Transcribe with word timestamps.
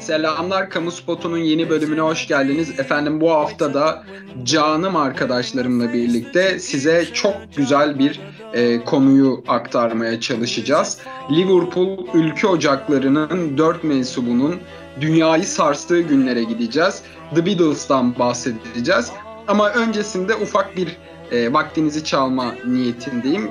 Selamlar 0.00 0.70
Kamu 0.70 0.90
Spotu'nun 0.90 1.38
yeni 1.38 1.70
bölümüne 1.70 2.00
hoş 2.00 2.28
geldiniz. 2.28 2.80
Efendim 2.80 3.20
bu 3.20 3.30
hafta 3.30 3.74
da 3.74 4.04
canım 4.42 4.96
arkadaşlarımla 4.96 5.92
birlikte 5.92 6.58
size 6.58 7.04
çok 7.12 7.36
güzel 7.56 7.98
bir 7.98 8.20
e, 8.52 8.84
konuyu 8.84 9.44
aktarmaya 9.48 10.20
çalışacağız. 10.20 10.98
Liverpool 11.30 12.06
Ülke 12.14 12.46
Ocakları'nın 12.46 13.58
dört 13.58 13.84
mensubunun 13.84 14.60
dünyayı 15.00 15.44
sarstığı 15.44 16.00
günlere 16.00 16.44
gideceğiz. 16.44 17.02
The 17.34 17.46
Beatles'tan 17.46 18.18
bahsedeceğiz. 18.18 19.12
Ama 19.48 19.70
öncesinde 19.70 20.34
ufak 20.34 20.76
bir 20.76 20.96
e, 21.32 21.52
vaktinizi 21.52 22.04
çalma 22.04 22.54
niyetindeyim. 22.66 23.50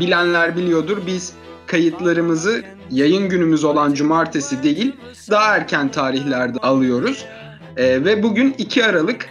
Bilenler 0.00 0.56
biliyordur 0.56 0.98
biz 1.06 1.32
kayıtlarımızı 1.66 2.62
yayın 2.90 3.28
günümüz 3.28 3.64
olan 3.64 3.94
cumartesi 3.94 4.62
değil 4.62 4.92
daha 5.30 5.56
erken 5.56 5.90
tarihlerde 5.90 6.58
alıyoruz. 6.58 7.24
E, 7.76 8.04
ve 8.04 8.22
bugün 8.22 8.54
2 8.58 8.84
Aralık 8.84 9.30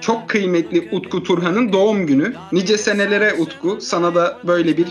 çok 0.00 0.28
kıymetli 0.28 0.88
Utku 0.92 1.22
Turhan'ın 1.22 1.72
doğum 1.72 2.06
günü. 2.06 2.34
Nice 2.52 2.78
senelere 2.78 3.34
Utku 3.34 3.78
sana 3.80 4.14
da 4.14 4.38
böyle 4.44 4.76
bir 4.76 4.86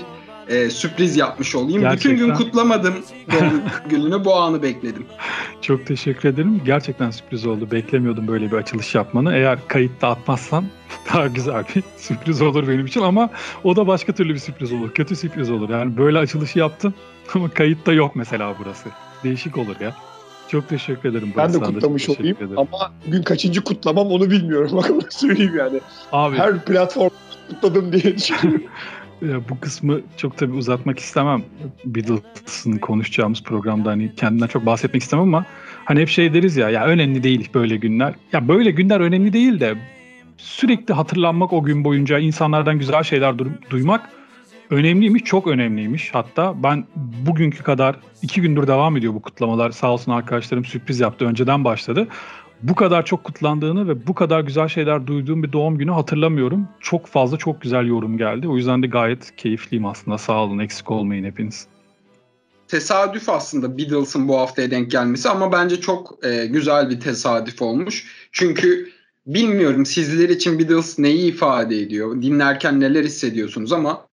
e, 0.49 0.69
sürpriz 0.69 1.17
yapmış 1.17 1.55
olayım. 1.55 1.81
Gerçekten. 1.81 2.11
Bütün 2.11 2.25
gün 2.27 2.33
kutlamadım 2.33 2.93
doğum 3.31 3.61
gününü 3.89 4.25
bu 4.25 4.35
anı 4.35 4.63
bekledim. 4.63 5.05
Çok 5.61 5.85
teşekkür 5.85 6.29
ederim. 6.29 6.61
Gerçekten 6.65 7.11
sürpriz 7.11 7.45
oldu. 7.45 7.71
Beklemiyordum 7.71 8.27
böyle 8.27 8.51
bir 8.51 8.57
açılış 8.57 8.95
yapmanı. 8.95 9.33
Eğer 9.33 9.59
kayıtta 9.67 10.07
atmazsan 10.07 10.65
daha 11.13 11.27
güzel 11.27 11.63
bir 11.75 11.83
sürpriz 11.97 12.41
olur 12.41 12.67
benim 12.67 12.85
için 12.85 13.01
ama 13.01 13.29
o 13.63 13.75
da 13.75 13.87
başka 13.87 14.13
türlü 14.13 14.33
bir 14.33 14.39
sürpriz 14.39 14.73
olur. 14.73 14.93
Kötü 14.93 15.15
sürpriz 15.15 15.51
olur. 15.51 15.69
Yani 15.69 15.97
böyle 15.97 16.17
açılışı 16.17 16.59
yaptım 16.59 16.93
ama 17.35 17.49
kayıtta 17.49 17.93
yok 17.93 18.15
mesela 18.15 18.55
burası. 18.59 18.89
Değişik 19.23 19.57
olur 19.57 19.75
ya. 19.79 19.95
Çok 20.47 20.69
teşekkür 20.69 21.09
ederim. 21.09 21.33
Ben 21.37 21.53
de 21.53 21.59
kutlamış 21.59 22.09
olayım 22.09 22.37
ederim. 22.37 22.57
ama 22.57 22.91
bugün 23.07 23.23
kaçıncı 23.23 23.63
kutlamam 23.63 24.07
onu 24.07 24.29
bilmiyorum. 24.31 24.71
Bak 24.73 24.91
onu 24.91 25.01
söyleyeyim 25.09 25.57
yani. 25.57 25.79
Abi 26.11 26.37
Her 26.37 26.65
platform 26.65 27.09
kutladım 27.49 27.91
diye 27.93 28.17
düşünüyorum. 28.17 28.63
Ya 29.31 29.49
bu 29.49 29.59
kısmı 29.59 30.01
çok 30.17 30.37
tabii 30.37 30.53
uzatmak 30.53 30.99
istemem. 30.99 31.43
Beatles'ın 31.85 32.77
konuşacağımız 32.77 33.43
programda 33.43 33.89
hani 33.89 34.15
kendinden 34.15 34.47
çok 34.47 34.65
bahsetmek 34.65 35.03
istemem 35.03 35.23
ama 35.23 35.45
hani 35.85 36.01
hep 36.01 36.09
şey 36.09 36.33
deriz 36.33 36.57
ya 36.57 36.69
ya 36.69 36.85
önemli 36.85 37.23
değil 37.23 37.49
böyle 37.53 37.77
günler. 37.77 38.13
Ya 38.33 38.47
böyle 38.47 38.71
günler 38.71 38.99
önemli 38.99 39.33
değil 39.33 39.59
de 39.59 39.75
sürekli 40.37 40.93
hatırlanmak 40.93 41.53
o 41.53 41.63
gün 41.63 41.83
boyunca 41.83 42.19
insanlardan 42.19 42.79
güzel 42.79 43.03
şeyler 43.03 43.33
du- 43.33 43.69
duymak 43.69 44.09
önemliymiş, 44.69 45.23
çok 45.23 45.47
önemliymiş. 45.47 46.09
Hatta 46.13 46.63
ben 46.63 46.85
bugünkü 47.25 47.63
kadar 47.63 47.95
iki 48.21 48.41
gündür 48.41 48.67
devam 48.67 48.97
ediyor 48.97 49.13
bu 49.13 49.21
kutlamalar. 49.21 49.71
Sağ 49.71 49.91
olsun 49.91 50.11
arkadaşlarım 50.11 50.65
sürpriz 50.65 50.99
yaptı. 50.99 51.25
Önceden 51.25 51.63
başladı. 51.63 52.07
Bu 52.63 52.75
kadar 52.75 53.05
çok 53.05 53.23
kutlandığını 53.23 53.87
ve 53.87 54.07
bu 54.07 54.15
kadar 54.15 54.41
güzel 54.41 54.67
şeyler 54.67 55.07
duyduğum 55.07 55.43
bir 55.43 55.51
doğum 55.51 55.77
günü 55.77 55.91
hatırlamıyorum. 55.91 56.67
Çok 56.79 57.07
fazla 57.07 57.37
çok 57.37 57.61
güzel 57.61 57.85
yorum 57.85 58.17
geldi. 58.17 58.47
O 58.47 58.57
yüzden 58.57 58.83
de 58.83 58.87
gayet 58.87 59.35
keyifliyim 59.35 59.85
aslında. 59.85 60.17
Sağ 60.17 60.43
olun 60.43 60.59
eksik 60.59 60.91
olmayın 60.91 61.23
hepiniz. 61.23 61.67
tesadüf 62.67 63.29
aslında 63.29 63.77
Beatles'ın 63.77 64.27
bu 64.27 64.39
haftaya 64.39 64.71
denk 64.71 64.91
gelmesi 64.91 65.29
ama 65.29 65.51
bence 65.51 65.81
çok 65.81 66.25
e, 66.25 66.45
güzel 66.45 66.89
bir 66.89 66.99
tesadüf 66.99 67.61
olmuş. 67.61 68.27
Çünkü 68.31 68.89
bilmiyorum 69.27 69.85
sizler 69.85 70.29
için 70.29 70.59
Beatles 70.59 70.99
neyi 70.99 71.33
ifade 71.33 71.79
ediyor, 71.79 72.21
dinlerken 72.21 72.79
neler 72.79 73.03
hissediyorsunuz 73.03 73.73
ama 73.73 74.07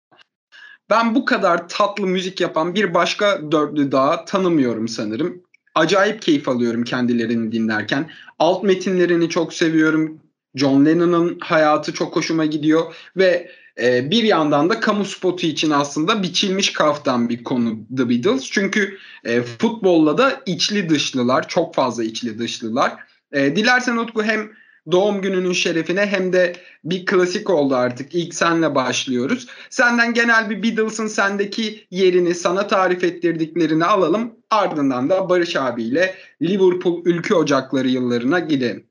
ben 0.91 1.15
bu 1.15 1.25
kadar 1.25 1.69
tatlı 1.69 2.07
müzik 2.07 2.41
yapan 2.41 2.75
bir 2.75 2.95
başka 2.95 3.53
dörtlü 3.53 3.93
daha 3.93 4.25
tanımıyorum 4.25 4.89
sanırım. 4.89 5.43
Acayip 5.79 6.23
keyif 6.23 6.49
alıyorum 6.49 6.85
kendilerini 6.85 7.53
dinlerken. 7.53 8.11
Alt 8.39 8.63
metinlerini 8.63 9.29
çok 9.29 9.55
seviyorum. 9.55 10.19
John 10.55 10.87
Lennon'ın 10.87 11.39
hayatı 11.41 11.95
çok 11.95 12.17
hoşuma 12.17 12.45
gidiyor 12.47 12.95
ve 13.17 13.51
ee, 13.83 14.11
bir 14.11 14.25
yandan 14.25 14.71
da 14.71 14.81
kamu 14.81 15.05
spotu 15.05 15.47
için 15.47 15.71
aslında 15.71 16.23
biçilmiş 16.23 16.73
kaftan 16.73 17.29
bir 17.29 17.45
konu 17.45 17.79
The 17.97 18.09
Beatles. 18.09 18.51
Çünkü 18.51 18.99
e, 19.25 19.43
futbolla 19.43 20.19
da 20.19 20.43
içli 20.47 20.89
dışlılar, 20.89 21.49
çok 21.49 21.75
fazla 21.75 22.05
içli 22.05 22.39
dışlılar. 22.39 22.97
E, 23.33 23.57
dilersen 23.57 23.97
Utku 23.97 24.23
hem 24.23 24.51
doğum 24.93 25.23
gününün 25.23 25.53
şerefine 25.53 26.07
hem 26.07 26.33
de 26.33 26.57
bir 26.85 27.07
klasik 27.07 27.51
oldu 27.51 27.77
artık. 27.77 28.15
İlk 28.15 28.35
senle 28.35 28.75
başlıyoruz. 28.75 29.47
Senden 29.71 30.15
genel 30.15 30.51
bir 30.51 30.63
Beatles'ın 30.63 31.07
sendeki 31.07 31.87
yerini, 31.91 32.35
sana 32.35 32.67
tarif 32.67 33.05
ettirdiklerini 33.05 33.85
alalım. 33.85 34.33
Ardından 34.51 35.11
da 35.11 35.29
Barış 35.29 35.57
abiyle 35.57 36.15
Liverpool 36.43 37.03
Ülke 37.05 37.35
Ocakları 37.35 37.89
yıllarına 37.89 38.39
gidelim. 38.39 38.85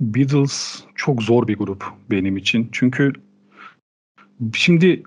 Beatles 0.00 0.82
çok 0.94 1.22
zor 1.22 1.48
bir 1.48 1.56
grup 1.56 1.84
benim 2.10 2.36
için. 2.36 2.68
Çünkü 2.72 3.12
şimdi 4.54 5.02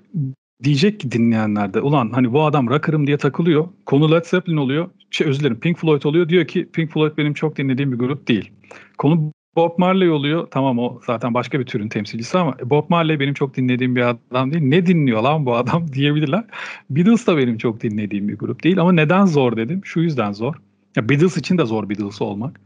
diyecek 0.62 1.00
ki 1.00 1.12
dinleyenler 1.12 1.74
ulan 1.74 2.10
hani 2.10 2.32
bu 2.32 2.44
adam 2.44 2.68
rocker'ım 2.68 3.06
diye 3.06 3.18
takılıyor. 3.18 3.68
Konu 3.86 4.12
Led 4.12 4.24
Zeppelin 4.24 4.56
oluyor. 4.56 4.90
Şey, 5.10 5.26
özür 5.26 5.40
dilerim 5.40 5.60
Pink 5.60 5.78
Floyd 5.78 6.02
oluyor. 6.02 6.28
Diyor 6.28 6.46
ki 6.46 6.68
Pink 6.72 6.92
Floyd 6.92 7.12
benim 7.18 7.34
çok 7.34 7.56
dinlediğim 7.56 7.92
bir 7.92 7.98
grup 7.98 8.28
değil. 8.28 8.50
Konu 8.98 9.32
Bob 9.56 9.78
Marley 9.78 10.10
oluyor. 10.10 10.48
Tamam 10.50 10.78
o 10.78 11.00
zaten 11.06 11.34
başka 11.34 11.60
bir 11.60 11.66
türün 11.66 11.88
temsilcisi 11.88 12.38
ama 12.38 12.56
Bob 12.64 12.84
Marley 12.88 13.20
benim 13.20 13.34
çok 13.34 13.56
dinlediğim 13.56 13.96
bir 13.96 14.02
adam 14.02 14.52
değil. 14.52 14.64
Ne 14.64 14.86
dinliyor 14.86 15.22
lan 15.22 15.46
bu 15.46 15.56
adam 15.56 15.88
diyebilirler. 15.92 16.44
Beatles 16.90 17.26
da 17.26 17.36
benim 17.36 17.58
çok 17.58 17.82
dinlediğim 17.82 18.28
bir 18.28 18.38
grup 18.38 18.64
değil. 18.64 18.80
Ama 18.80 18.92
neden 18.92 19.26
zor 19.26 19.56
dedim? 19.56 19.80
Şu 19.84 20.00
yüzden 20.00 20.32
zor. 20.32 20.54
Ya 20.96 21.08
Beatles 21.08 21.36
için 21.36 21.58
de 21.58 21.64
zor 21.64 21.88
Beatles 21.88 22.22
olmak. 22.22 22.60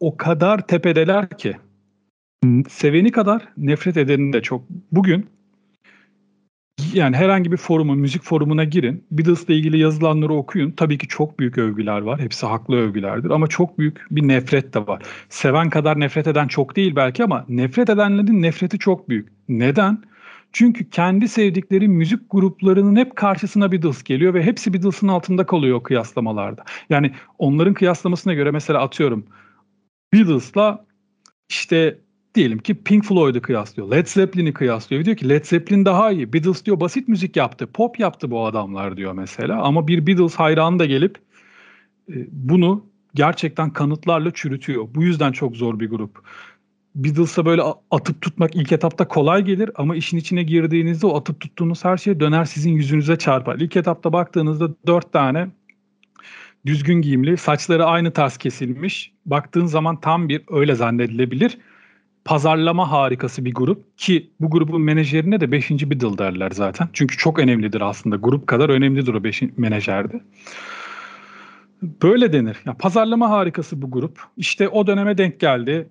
O 0.00 0.16
kadar 0.16 0.66
tepedeler 0.66 1.28
ki 1.28 1.56
seveni 2.68 3.12
kadar 3.12 3.48
nefret 3.56 3.96
edeni 3.96 4.32
de 4.32 4.42
çok. 4.42 4.64
Bugün 4.92 5.26
yani 6.94 7.16
herhangi 7.16 7.52
bir 7.52 7.56
forumun, 7.56 7.98
müzik 7.98 8.22
forumuna 8.22 8.64
girin. 8.64 9.06
Beatles'la 9.10 9.54
ilgili 9.54 9.78
yazılanları 9.78 10.34
okuyun. 10.34 10.70
Tabii 10.70 10.98
ki 10.98 11.08
çok 11.08 11.38
büyük 11.38 11.58
övgüler 11.58 12.00
var. 12.00 12.20
Hepsi 12.20 12.46
haklı 12.46 12.76
övgülerdir 12.76 13.30
ama 13.30 13.46
çok 13.46 13.78
büyük 13.78 14.06
bir 14.10 14.28
nefret 14.28 14.74
de 14.74 14.86
var. 14.86 15.02
Seven 15.28 15.70
kadar 15.70 16.00
nefret 16.00 16.26
eden 16.26 16.48
çok 16.48 16.76
değil 16.76 16.96
belki 16.96 17.24
ama 17.24 17.44
nefret 17.48 17.90
edenlerin 17.90 18.42
nefreti 18.42 18.78
çok 18.78 19.08
büyük. 19.08 19.28
Neden? 19.48 20.02
Çünkü 20.52 20.90
kendi 20.90 21.28
sevdikleri 21.28 21.88
müzik 21.88 22.20
gruplarının 22.30 22.96
hep 22.96 23.16
karşısına 23.16 23.72
Beatles 23.72 24.02
geliyor 24.02 24.34
ve 24.34 24.42
hepsi 24.42 24.74
Beatles'ın 24.74 25.08
altında 25.08 25.46
kalıyor 25.46 25.76
o 25.76 25.82
kıyaslamalarda. 25.82 26.64
Yani 26.90 27.12
onların 27.38 27.74
kıyaslamasına 27.74 28.34
göre 28.34 28.50
mesela 28.50 28.80
atıyorum 28.80 29.26
Beatles'la 30.12 30.84
işte 31.48 31.98
diyelim 32.34 32.58
ki 32.58 32.74
Pink 32.74 33.04
Floyd'u 33.04 33.42
kıyaslıyor. 33.42 33.90
Led 33.90 34.06
Zeppelin'i 34.06 34.52
kıyaslıyor. 34.52 35.04
Diyor 35.04 35.16
ki 35.16 35.28
Led 35.28 35.44
Zeppelin 35.44 35.84
daha 35.84 36.12
iyi. 36.12 36.32
Beatles 36.32 36.64
diyor 36.64 36.80
basit 36.80 37.08
müzik 37.08 37.36
yaptı. 37.36 37.66
Pop 37.66 37.98
yaptı 38.00 38.30
bu 38.30 38.46
adamlar 38.46 38.96
diyor 38.96 39.12
mesela. 39.12 39.62
Ama 39.62 39.88
bir 39.88 40.06
Beatles 40.06 40.34
hayranı 40.34 40.78
da 40.78 40.86
gelip 40.86 41.18
e, 42.08 42.14
bunu 42.32 42.86
gerçekten 43.14 43.70
kanıtlarla 43.70 44.30
çürütüyor. 44.30 44.88
Bu 44.94 45.02
yüzden 45.02 45.32
çok 45.32 45.56
zor 45.56 45.80
bir 45.80 45.90
grup. 45.90 46.22
Beatles'a 46.94 47.46
böyle 47.46 47.62
atıp 47.90 48.22
tutmak 48.22 48.56
ilk 48.56 48.72
etapta 48.72 49.08
kolay 49.08 49.44
gelir 49.44 49.70
ama 49.74 49.96
işin 49.96 50.16
içine 50.16 50.42
girdiğinizde 50.42 51.06
o 51.06 51.16
atıp 51.16 51.40
tuttuğunuz 51.40 51.84
her 51.84 51.96
şey 51.96 52.20
döner 52.20 52.44
sizin 52.44 52.72
yüzünüze 52.72 53.16
çarpar. 53.16 53.56
İlk 53.56 53.76
etapta 53.76 54.12
baktığınızda 54.12 54.68
dört 54.86 55.12
tane 55.12 55.48
düzgün 56.66 57.02
giyimli, 57.02 57.36
saçları 57.36 57.84
aynı 57.84 58.10
tarz 58.10 58.36
kesilmiş. 58.36 59.12
Baktığın 59.26 59.66
zaman 59.66 60.00
tam 60.00 60.28
bir 60.28 60.42
öyle 60.50 60.74
zannedilebilir 60.74 61.58
pazarlama 62.24 62.90
harikası 62.90 63.44
bir 63.44 63.54
grup 63.54 63.98
ki 63.98 64.30
bu 64.40 64.50
grubun 64.50 64.82
menajerine 64.82 65.40
de 65.40 65.52
5. 65.52 65.70
Beatle 65.70 66.18
derler 66.18 66.50
zaten. 66.50 66.88
Çünkü 66.92 67.16
çok 67.16 67.38
önemlidir 67.38 67.80
aslında. 67.80 68.16
Grup 68.16 68.46
kadar 68.46 68.68
önemlidir 68.68 69.14
o 69.14 69.24
5. 69.24 69.42
menajerde. 69.56 70.20
Böyle 71.82 72.32
denir. 72.32 72.56
Ya 72.66 72.74
pazarlama 72.74 73.30
harikası 73.30 73.82
bu 73.82 73.90
grup. 73.90 74.20
İşte 74.36 74.68
o 74.68 74.86
döneme 74.86 75.18
denk 75.18 75.40
geldi. 75.40 75.90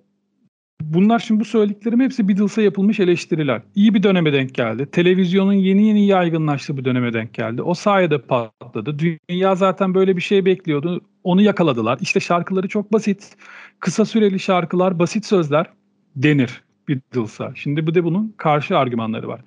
Bunlar 0.80 1.18
şimdi 1.18 1.40
bu 1.40 1.44
söylediklerim 1.44 2.00
hepsi 2.00 2.28
Beatles'a 2.28 2.62
yapılmış 2.62 3.00
eleştiriler. 3.00 3.62
İyi 3.74 3.94
bir 3.94 4.02
döneme 4.02 4.32
denk 4.32 4.54
geldi. 4.54 4.90
Televizyonun 4.92 5.52
yeni 5.52 5.86
yeni 5.86 6.06
yaygınlaştığı 6.06 6.76
bir 6.76 6.84
döneme 6.84 7.12
denk 7.12 7.34
geldi. 7.34 7.62
O 7.62 7.74
sayede 7.74 8.18
patladı. 8.18 8.98
Dünya 8.98 9.54
zaten 9.54 9.94
böyle 9.94 10.16
bir 10.16 10.22
şey 10.22 10.44
bekliyordu. 10.44 11.00
Onu 11.24 11.42
yakaladılar. 11.42 11.98
İşte 12.00 12.20
şarkıları 12.20 12.68
çok 12.68 12.92
basit. 12.92 13.36
Kısa 13.80 14.04
süreli 14.04 14.40
şarkılar, 14.40 14.98
basit 14.98 15.26
sözler 15.26 15.66
denir 16.16 16.62
Beatles'a. 16.88 17.52
Şimdi 17.54 17.86
bir 17.86 17.94
de 17.94 18.04
bunun 18.04 18.34
karşı 18.36 18.78
argümanları 18.78 19.28
var. 19.28 19.40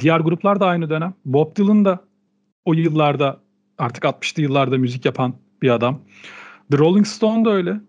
Diğer 0.00 0.20
gruplar 0.20 0.60
da 0.60 0.66
aynı 0.66 0.90
dönem. 0.90 1.14
Bob 1.24 1.56
Dylan 1.56 1.84
da 1.84 2.04
o 2.64 2.74
yıllarda 2.74 3.40
artık 3.78 4.04
60'lı 4.04 4.42
yıllarda 4.42 4.78
müzik 4.78 5.04
yapan 5.04 5.34
bir 5.62 5.70
adam. 5.70 6.00
The 6.70 6.78
Rolling 6.78 7.06
Stone 7.06 7.44
da 7.44 7.50
öyle. 7.50 7.80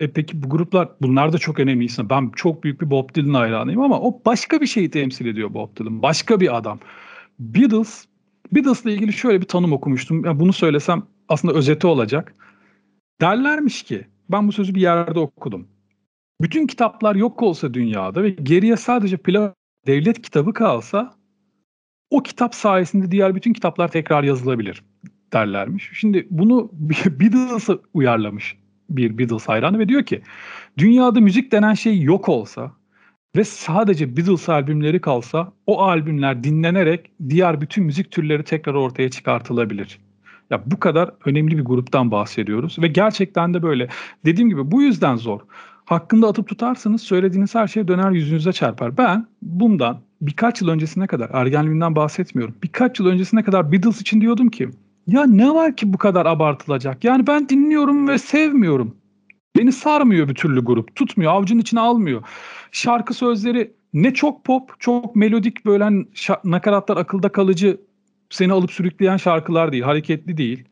E 0.00 0.10
peki 0.10 0.42
bu 0.42 0.48
gruplar 0.48 0.88
bunlar 1.02 1.32
da 1.32 1.38
çok 1.38 1.60
önemli 1.60 1.84
isim. 1.84 2.10
Ben 2.10 2.30
çok 2.36 2.64
büyük 2.64 2.80
bir 2.80 2.90
Bob 2.90 3.14
Dylan 3.14 3.34
hayranıyım 3.34 3.80
ama 3.80 4.00
o 4.00 4.22
başka 4.26 4.60
bir 4.60 4.66
şeyi 4.66 4.90
temsil 4.90 5.26
ediyor 5.26 5.54
Bob 5.54 5.76
Dylan. 5.76 6.02
Başka 6.02 6.40
bir 6.40 6.56
adam. 6.56 6.78
Beatles 7.38 8.04
Beatles'la 8.52 8.90
ilgili 8.90 9.12
şöyle 9.12 9.40
bir 9.40 9.46
tanım 9.46 9.72
okumuştum. 9.72 10.24
Yani 10.24 10.40
bunu 10.40 10.52
söylesem 10.52 11.02
aslında 11.28 11.54
özeti 11.54 11.86
olacak. 11.86 12.34
Derlermiş 13.20 13.82
ki 13.82 14.06
ben 14.30 14.48
bu 14.48 14.52
sözü 14.52 14.74
bir 14.74 14.80
yerde 14.80 15.18
okudum. 15.18 15.68
Bütün 16.40 16.66
kitaplar 16.66 17.14
yok 17.14 17.42
olsa 17.42 17.74
dünyada 17.74 18.22
ve 18.22 18.30
geriye 18.30 18.76
sadece 18.76 19.16
plak 19.16 19.54
devlet 19.86 20.22
kitabı 20.22 20.52
kalsa 20.52 21.14
o 22.10 22.22
kitap 22.22 22.54
sayesinde 22.54 23.10
diğer 23.10 23.34
bütün 23.34 23.52
kitaplar 23.52 23.88
tekrar 23.88 24.22
yazılabilir 24.24 24.82
derlermiş. 25.32 25.90
Şimdi 25.94 26.26
bunu 26.30 26.70
Beatles'a 27.06 27.78
uyarlamış 27.94 28.56
bir 28.90 29.18
Beatles 29.18 29.48
hayranı 29.48 29.78
ve 29.78 29.88
diyor 29.88 30.02
ki 30.02 30.22
dünyada 30.78 31.20
müzik 31.20 31.52
denen 31.52 31.74
şey 31.74 32.02
yok 32.02 32.28
olsa 32.28 32.72
ve 33.36 33.44
sadece 33.44 34.16
Beatles 34.16 34.48
albümleri 34.48 35.00
kalsa 35.00 35.52
o 35.66 35.82
albümler 35.82 36.44
dinlenerek 36.44 37.10
diğer 37.28 37.60
bütün 37.60 37.84
müzik 37.84 38.10
türleri 38.10 38.42
tekrar 38.44 38.74
ortaya 38.74 39.10
çıkartılabilir. 39.10 39.98
Ya 40.50 40.62
bu 40.66 40.80
kadar 40.80 41.10
önemli 41.24 41.58
bir 41.58 41.64
gruptan 41.64 42.10
bahsediyoruz 42.10 42.78
ve 42.78 42.88
gerçekten 42.88 43.54
de 43.54 43.62
böyle. 43.62 43.88
Dediğim 44.24 44.48
gibi 44.50 44.70
bu 44.70 44.82
yüzden 44.82 45.16
zor. 45.16 45.40
Hakkında 45.88 46.28
atıp 46.28 46.48
tutarsanız 46.48 47.02
söylediğiniz 47.02 47.54
her 47.54 47.68
şey 47.68 47.88
döner 47.88 48.10
yüzünüze 48.10 48.52
çarpar. 48.52 48.96
Ben 48.96 49.26
bundan 49.42 50.00
birkaç 50.20 50.60
yıl 50.60 50.68
öncesine 50.68 51.06
kadar 51.06 51.30
ergenliğimden 51.32 51.96
bahsetmiyorum. 51.96 52.54
Birkaç 52.62 53.00
yıl 53.00 53.06
öncesine 53.06 53.42
kadar 53.42 53.72
Beatles 53.72 54.00
için 54.00 54.20
diyordum 54.20 54.48
ki 54.48 54.68
ya 55.06 55.26
ne 55.26 55.50
var 55.54 55.76
ki 55.76 55.92
bu 55.92 55.98
kadar 55.98 56.26
abartılacak? 56.26 57.04
Yani 57.04 57.26
ben 57.26 57.48
dinliyorum 57.48 58.08
ve 58.08 58.18
sevmiyorum. 58.18 58.96
Beni 59.56 59.72
sarmıyor 59.72 60.28
bir 60.28 60.34
türlü 60.34 60.64
grup. 60.64 60.96
Tutmuyor, 60.96 61.32
avucun 61.32 61.58
içine 61.58 61.80
almıyor. 61.80 62.22
Şarkı 62.72 63.14
sözleri 63.14 63.72
ne 63.92 64.14
çok 64.14 64.44
pop, 64.44 64.80
çok 64.80 65.16
melodik 65.16 65.66
böyle 65.66 66.06
nakaratlar 66.44 66.96
akılda 66.96 67.28
kalıcı 67.28 67.80
seni 68.30 68.52
alıp 68.52 68.72
sürükleyen 68.72 69.16
şarkılar 69.16 69.72
değil, 69.72 69.82
hareketli 69.82 70.36
değil. 70.36 70.64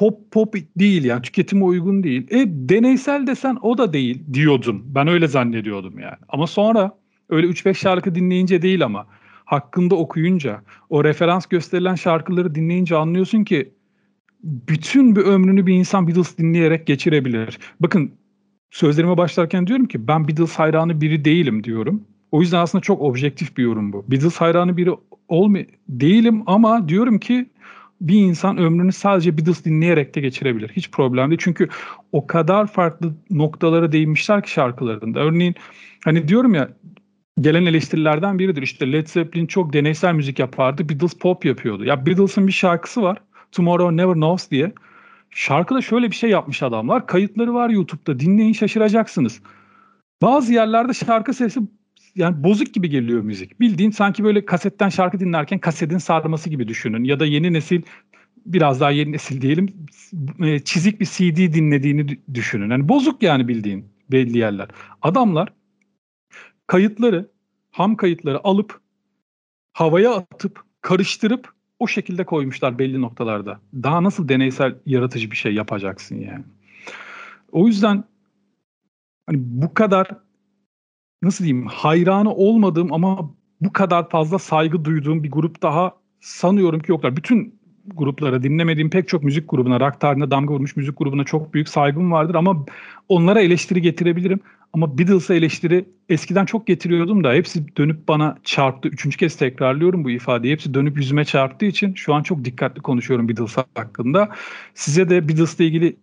Pop 0.00 0.30
pop 0.30 0.54
değil 0.76 1.04
yani 1.04 1.22
tüketime 1.22 1.64
uygun 1.64 2.02
değil. 2.02 2.26
E 2.30 2.44
deneysel 2.48 3.26
desen 3.26 3.58
o 3.62 3.78
da 3.78 3.92
değil 3.92 4.22
diyordum. 4.32 4.82
Ben 4.86 5.08
öyle 5.08 5.28
zannediyordum 5.28 5.98
yani. 5.98 6.16
Ama 6.28 6.46
sonra 6.46 6.98
öyle 7.28 7.46
3-5 7.46 7.74
şarkı 7.74 8.14
dinleyince 8.14 8.62
değil 8.62 8.84
ama 8.84 9.06
hakkında 9.44 9.94
okuyunca, 9.94 10.62
o 10.90 11.04
referans 11.04 11.46
gösterilen 11.46 11.94
şarkıları 11.94 12.54
dinleyince 12.54 12.96
anlıyorsun 12.96 13.44
ki 13.44 13.72
bütün 14.42 15.16
bir 15.16 15.20
ömrünü 15.20 15.66
bir 15.66 15.74
insan 15.74 16.06
Beatles 16.08 16.38
dinleyerek 16.38 16.86
geçirebilir. 16.86 17.58
Bakın 17.80 18.12
sözlerime 18.70 19.16
başlarken 19.16 19.66
diyorum 19.66 19.86
ki 19.86 20.08
ben 20.08 20.28
Beatles 20.28 20.54
hayranı 20.54 21.00
biri 21.00 21.24
değilim 21.24 21.64
diyorum. 21.64 22.04
O 22.32 22.40
yüzden 22.40 22.58
aslında 22.58 22.82
çok 22.82 23.02
objektif 23.02 23.56
bir 23.56 23.62
yorum 23.62 23.92
bu. 23.92 24.04
Beatles 24.08 24.36
hayranı 24.36 24.76
biri 24.76 24.90
olma 25.28 25.58
değilim 25.88 26.42
ama 26.46 26.88
diyorum 26.88 27.18
ki 27.18 27.46
bir 28.00 28.18
insan 28.18 28.58
ömrünü 28.58 28.92
sadece 28.92 29.38
Beatles 29.38 29.64
dinleyerek 29.64 30.14
de 30.14 30.20
geçirebilir. 30.20 30.68
Hiç 30.68 30.90
problem 30.90 31.30
değil. 31.30 31.40
Çünkü 31.44 31.68
o 32.12 32.26
kadar 32.26 32.66
farklı 32.66 33.14
noktalara 33.30 33.92
değinmişler 33.92 34.42
ki 34.42 34.50
şarkılarında. 34.50 35.20
Örneğin 35.20 35.54
hani 36.04 36.28
diyorum 36.28 36.54
ya 36.54 36.68
gelen 37.40 37.66
eleştirilerden 37.66 38.38
biridir. 38.38 38.62
İşte 38.62 38.92
Led 38.92 39.06
Zeppelin 39.06 39.46
çok 39.46 39.72
deneysel 39.72 40.14
müzik 40.14 40.38
yapardı. 40.38 40.88
Beatles 40.88 41.14
pop 41.14 41.44
yapıyordu. 41.44 41.84
Ya 41.84 42.06
Beatles'ın 42.06 42.46
bir 42.46 42.52
şarkısı 42.52 43.02
var. 43.02 43.18
Tomorrow 43.52 43.96
Never 43.96 44.14
Knows 44.14 44.50
diye. 44.50 44.72
Şarkıda 45.30 45.80
şöyle 45.80 46.10
bir 46.10 46.16
şey 46.16 46.30
yapmış 46.30 46.62
adamlar. 46.62 47.06
Kayıtları 47.06 47.54
var 47.54 47.70
YouTube'da. 47.70 48.20
Dinleyin 48.20 48.52
şaşıracaksınız. 48.52 49.40
Bazı 50.22 50.52
yerlerde 50.52 50.94
şarkı 50.94 51.34
sesi 51.34 51.60
yani 52.16 52.44
bozuk 52.44 52.74
gibi 52.74 52.90
geliyor 52.90 53.22
müzik. 53.22 53.60
Bildiğin 53.60 53.90
sanki 53.90 54.24
böyle 54.24 54.44
kasetten 54.44 54.88
şarkı 54.88 55.20
dinlerken 55.20 55.58
kasetin 55.58 55.98
sarması 55.98 56.50
gibi 56.50 56.68
düşünün. 56.68 57.04
Ya 57.04 57.20
da 57.20 57.26
yeni 57.26 57.52
nesil 57.52 57.82
biraz 58.46 58.80
daha 58.80 58.90
yeni 58.90 59.12
nesil 59.12 59.40
diyelim 59.40 59.68
e, 60.42 60.58
çizik 60.58 61.00
bir 61.00 61.06
CD 61.06 61.54
dinlediğini 61.54 62.18
düşünün. 62.34 62.70
Yani 62.70 62.88
bozuk 62.88 63.22
yani 63.22 63.48
bildiğin 63.48 63.84
belli 64.10 64.38
yerler. 64.38 64.68
Adamlar 65.02 65.52
kayıtları, 66.66 67.30
ham 67.70 67.96
kayıtları 67.96 68.40
alıp 68.44 68.80
havaya 69.72 70.14
atıp 70.14 70.64
karıştırıp 70.80 71.52
o 71.78 71.86
şekilde 71.86 72.24
koymuşlar 72.24 72.78
belli 72.78 73.00
noktalarda. 73.00 73.60
Daha 73.74 74.02
nasıl 74.02 74.28
deneysel 74.28 74.74
yaratıcı 74.86 75.30
bir 75.30 75.36
şey 75.36 75.54
yapacaksın 75.54 76.16
yani. 76.16 76.44
O 77.52 77.66
yüzden 77.66 78.04
hani 79.26 79.38
bu 79.40 79.74
kadar 79.74 80.10
nasıl 81.22 81.44
diyeyim 81.44 81.66
hayranı 81.66 82.34
olmadığım 82.34 82.92
ama 82.92 83.30
bu 83.60 83.72
kadar 83.72 84.08
fazla 84.08 84.38
saygı 84.38 84.84
duyduğum 84.84 85.22
bir 85.22 85.30
grup 85.30 85.62
daha 85.62 85.92
sanıyorum 86.20 86.80
ki 86.80 86.90
yoklar. 86.90 87.16
Bütün 87.16 87.60
gruplara, 87.86 88.42
dinlemediğim 88.42 88.90
pek 88.90 89.08
çok 89.08 89.22
müzik 89.22 89.50
grubuna, 89.50 89.80
rock 89.80 90.00
tarihine 90.00 90.30
damga 90.30 90.54
vurmuş 90.54 90.76
müzik 90.76 90.98
grubuna 90.98 91.24
çok 91.24 91.54
büyük 91.54 91.68
saygım 91.68 92.12
vardır 92.12 92.34
ama 92.34 92.66
onlara 93.08 93.40
eleştiri 93.40 93.82
getirebilirim. 93.82 94.40
Ama 94.72 94.98
Beatles'a 94.98 95.34
eleştiri 95.34 95.84
eskiden 96.08 96.44
çok 96.44 96.66
getiriyordum 96.66 97.24
da 97.24 97.32
hepsi 97.32 97.76
dönüp 97.76 98.08
bana 98.08 98.38
çarptı. 98.44 98.88
Üçüncü 98.88 99.16
kez 99.16 99.36
tekrarlıyorum 99.36 100.04
bu 100.04 100.10
ifadeyi. 100.10 100.52
Hepsi 100.52 100.74
dönüp 100.74 100.96
yüzüme 100.96 101.24
çarptığı 101.24 101.66
için 101.66 101.94
şu 101.94 102.14
an 102.14 102.22
çok 102.22 102.44
dikkatli 102.44 102.82
konuşuyorum 102.82 103.28
Beatles 103.28 103.56
hakkında. 103.74 104.28
Size 104.74 105.10
de 105.10 105.28
Beatles'la 105.28 105.64
ilgili 105.64 105.96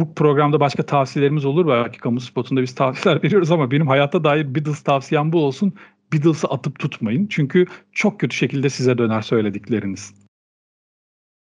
bu 0.00 0.14
programda 0.14 0.60
başka 0.60 0.86
tavsiyelerimiz 0.86 1.44
olur. 1.44 1.66
Belki 1.66 1.98
kamu 1.98 2.20
spotunda 2.20 2.62
biz 2.62 2.74
tavsiyeler 2.74 3.22
veriyoruz 3.24 3.50
ama 3.50 3.70
benim 3.70 3.86
hayatta 3.86 4.24
dair 4.24 4.54
Beatles 4.54 4.82
tavsiyem 4.82 5.32
bu 5.32 5.44
olsun. 5.44 5.72
Beatles'ı 6.12 6.48
atıp 6.48 6.78
tutmayın. 6.78 7.26
Çünkü 7.26 7.66
çok 7.92 8.20
kötü 8.20 8.36
şekilde 8.36 8.70
size 8.70 8.98
döner 8.98 9.22
söyledikleriniz. 9.22 10.14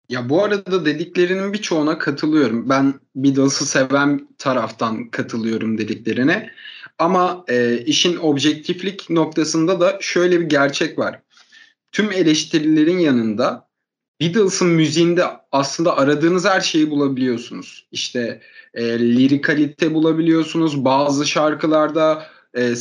Ya 0.09 0.29
bu 0.29 0.45
arada 0.45 0.85
dediklerinin 0.85 1.53
birçoğuna 1.53 1.99
katılıyorum. 1.99 2.69
Ben 2.69 2.95
Beatles'ı 3.17 3.67
seven 3.67 4.29
taraftan 4.39 5.11
katılıyorum 5.11 5.79
dediklerine. 5.79 6.51
Ama 6.99 7.45
e, 7.49 7.79
işin 7.79 8.17
objektiflik 8.17 9.11
noktasında 9.11 9.81
da 9.81 9.99
şöyle 10.01 10.41
bir 10.41 10.47
gerçek 10.49 10.99
var. 10.99 11.21
Tüm 11.93 12.13
eleştirilerin 12.13 12.99
yanında 12.99 13.70
Beatles'ın 14.21 14.69
müziğinde 14.69 15.25
aslında 15.53 15.97
aradığınız 15.97 16.45
her 16.45 16.61
şeyi 16.61 16.91
bulabiliyorsunuz. 16.91 17.87
İşte 17.93 18.41
e, 18.75 18.99
lirikalite 18.99 19.95
bulabiliyorsunuz. 19.95 20.85
Bazı 20.85 21.27
şarkılarda 21.27 22.27
e, 22.57 22.75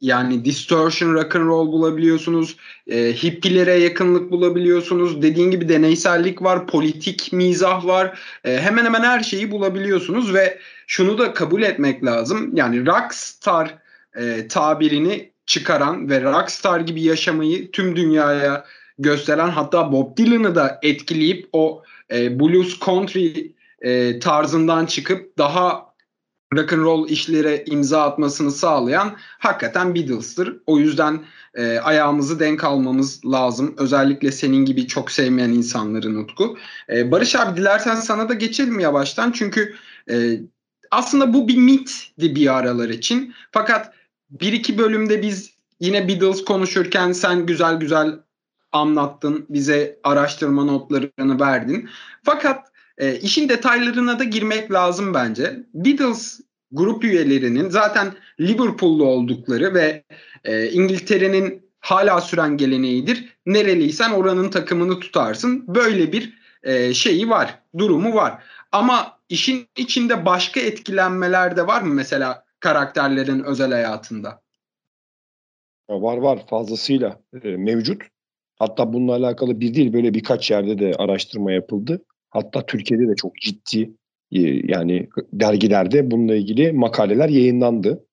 yani 0.00 0.44
distortion 0.44 1.14
rock 1.14 1.36
and 1.36 1.46
roll 1.46 1.72
bulabiliyorsunuz. 1.72 2.56
E, 2.90 3.12
hippilere 3.12 3.74
yakınlık 3.74 4.30
bulabiliyorsunuz. 4.30 5.22
Dediğin 5.22 5.50
gibi 5.50 5.68
deneysellik 5.68 6.42
var, 6.42 6.66
politik 6.66 7.32
mizah 7.32 7.86
var. 7.86 8.18
E, 8.44 8.60
hemen 8.60 8.84
hemen 8.84 9.02
her 9.02 9.20
şeyi 9.20 9.50
bulabiliyorsunuz 9.50 10.34
ve 10.34 10.58
şunu 10.86 11.18
da 11.18 11.34
kabul 11.34 11.62
etmek 11.62 12.04
lazım. 12.04 12.56
Yani 12.56 12.86
rockstar 12.86 13.74
e, 14.16 14.48
tabirini 14.48 15.30
çıkaran 15.46 16.10
ve 16.10 16.22
rockstar 16.22 16.80
gibi 16.80 17.02
yaşamayı 17.02 17.70
tüm 17.70 17.96
dünyaya 17.96 18.64
gösteren 19.02 19.48
hatta 19.48 19.92
Bob 19.92 20.16
Dylan'ı 20.16 20.54
da 20.54 20.78
etkileyip 20.82 21.48
o 21.52 21.82
e, 22.12 22.40
blues 22.40 22.80
country 22.80 23.52
e, 23.80 24.18
tarzından 24.18 24.86
çıkıp 24.86 25.38
daha 25.38 25.92
rock 26.54 26.72
and 26.72 26.82
roll 26.82 27.08
işlere 27.08 27.64
imza 27.66 28.02
atmasını 28.02 28.52
sağlayan 28.52 29.16
hakikaten 29.38 29.94
Beatles'tır. 29.94 30.56
O 30.66 30.78
yüzden 30.78 31.24
e, 31.54 31.78
ayağımızı 31.78 32.40
denk 32.40 32.64
almamız 32.64 33.24
lazım. 33.24 33.74
Özellikle 33.78 34.32
senin 34.32 34.64
gibi 34.64 34.86
çok 34.86 35.10
sevmeyen 35.10 35.50
insanların 35.50 36.16
Utku. 36.16 36.56
E, 36.92 37.10
Barış 37.10 37.36
abi 37.36 37.60
dilersen 37.60 37.94
sana 37.94 38.28
da 38.28 38.34
geçelim 38.34 38.80
yavaştan. 38.80 39.32
Çünkü 39.32 39.74
e, 40.10 40.40
aslında 40.90 41.34
bu 41.34 41.48
bir 41.48 41.56
mitti 41.56 42.34
bir 42.34 42.58
aralar 42.58 42.88
için. 42.88 43.34
Fakat 43.52 43.92
bir 44.30 44.52
iki 44.52 44.78
bölümde 44.78 45.22
biz 45.22 45.50
yine 45.80 46.08
Beatles 46.08 46.44
konuşurken 46.44 47.12
sen 47.12 47.46
güzel 47.46 47.76
güzel 47.76 48.18
anlattın. 48.72 49.46
Bize 49.48 50.00
araştırma 50.04 50.64
notlarını 50.64 51.40
verdin. 51.40 51.88
Fakat 52.22 52.72
e, 52.98 53.18
işin 53.18 53.48
detaylarına 53.48 54.18
da 54.18 54.24
girmek 54.24 54.72
lazım 54.72 55.14
bence. 55.14 55.66
Beatles 55.74 56.40
grup 56.72 57.04
üyelerinin 57.04 57.68
zaten 57.68 58.12
Liverpool'lu 58.40 59.04
oldukları 59.04 59.74
ve 59.74 60.04
e, 60.44 60.70
İngiltere'nin 60.70 61.66
hala 61.80 62.20
süren 62.20 62.56
geleneğidir. 62.56 63.36
Nereliysen 63.46 64.10
oranın 64.10 64.50
takımını 64.50 65.00
tutarsın. 65.00 65.64
Böyle 65.74 66.12
bir 66.12 66.38
e, 66.62 66.94
şeyi 66.94 67.30
var, 67.30 67.58
durumu 67.78 68.14
var. 68.14 68.44
Ama 68.72 69.18
işin 69.28 69.66
içinde 69.76 70.26
başka 70.26 70.60
etkilenmeler 70.60 71.56
de 71.56 71.66
var 71.66 71.82
mı 71.82 71.94
mesela 71.94 72.44
karakterlerin 72.60 73.42
özel 73.42 73.72
hayatında? 73.72 74.42
Var 75.88 76.16
var 76.16 76.46
fazlasıyla 76.46 77.20
e, 77.42 77.56
mevcut. 77.56 78.02
Hatta 78.62 78.92
bununla 78.92 79.14
alakalı 79.14 79.60
bir 79.60 79.74
değil 79.74 79.92
böyle 79.92 80.14
birkaç 80.14 80.50
yerde 80.50 80.78
de 80.78 80.94
araştırma 80.98 81.52
yapıldı. 81.52 82.04
Hatta 82.30 82.66
Türkiye'de 82.66 83.08
de 83.08 83.14
çok 83.16 83.36
ciddi 83.36 83.92
e, 84.32 84.40
yani 84.72 85.08
dergilerde 85.32 86.10
bununla 86.10 86.34
ilgili 86.34 86.72
makaleler 86.72 87.28
yayınlandı. 87.28 88.06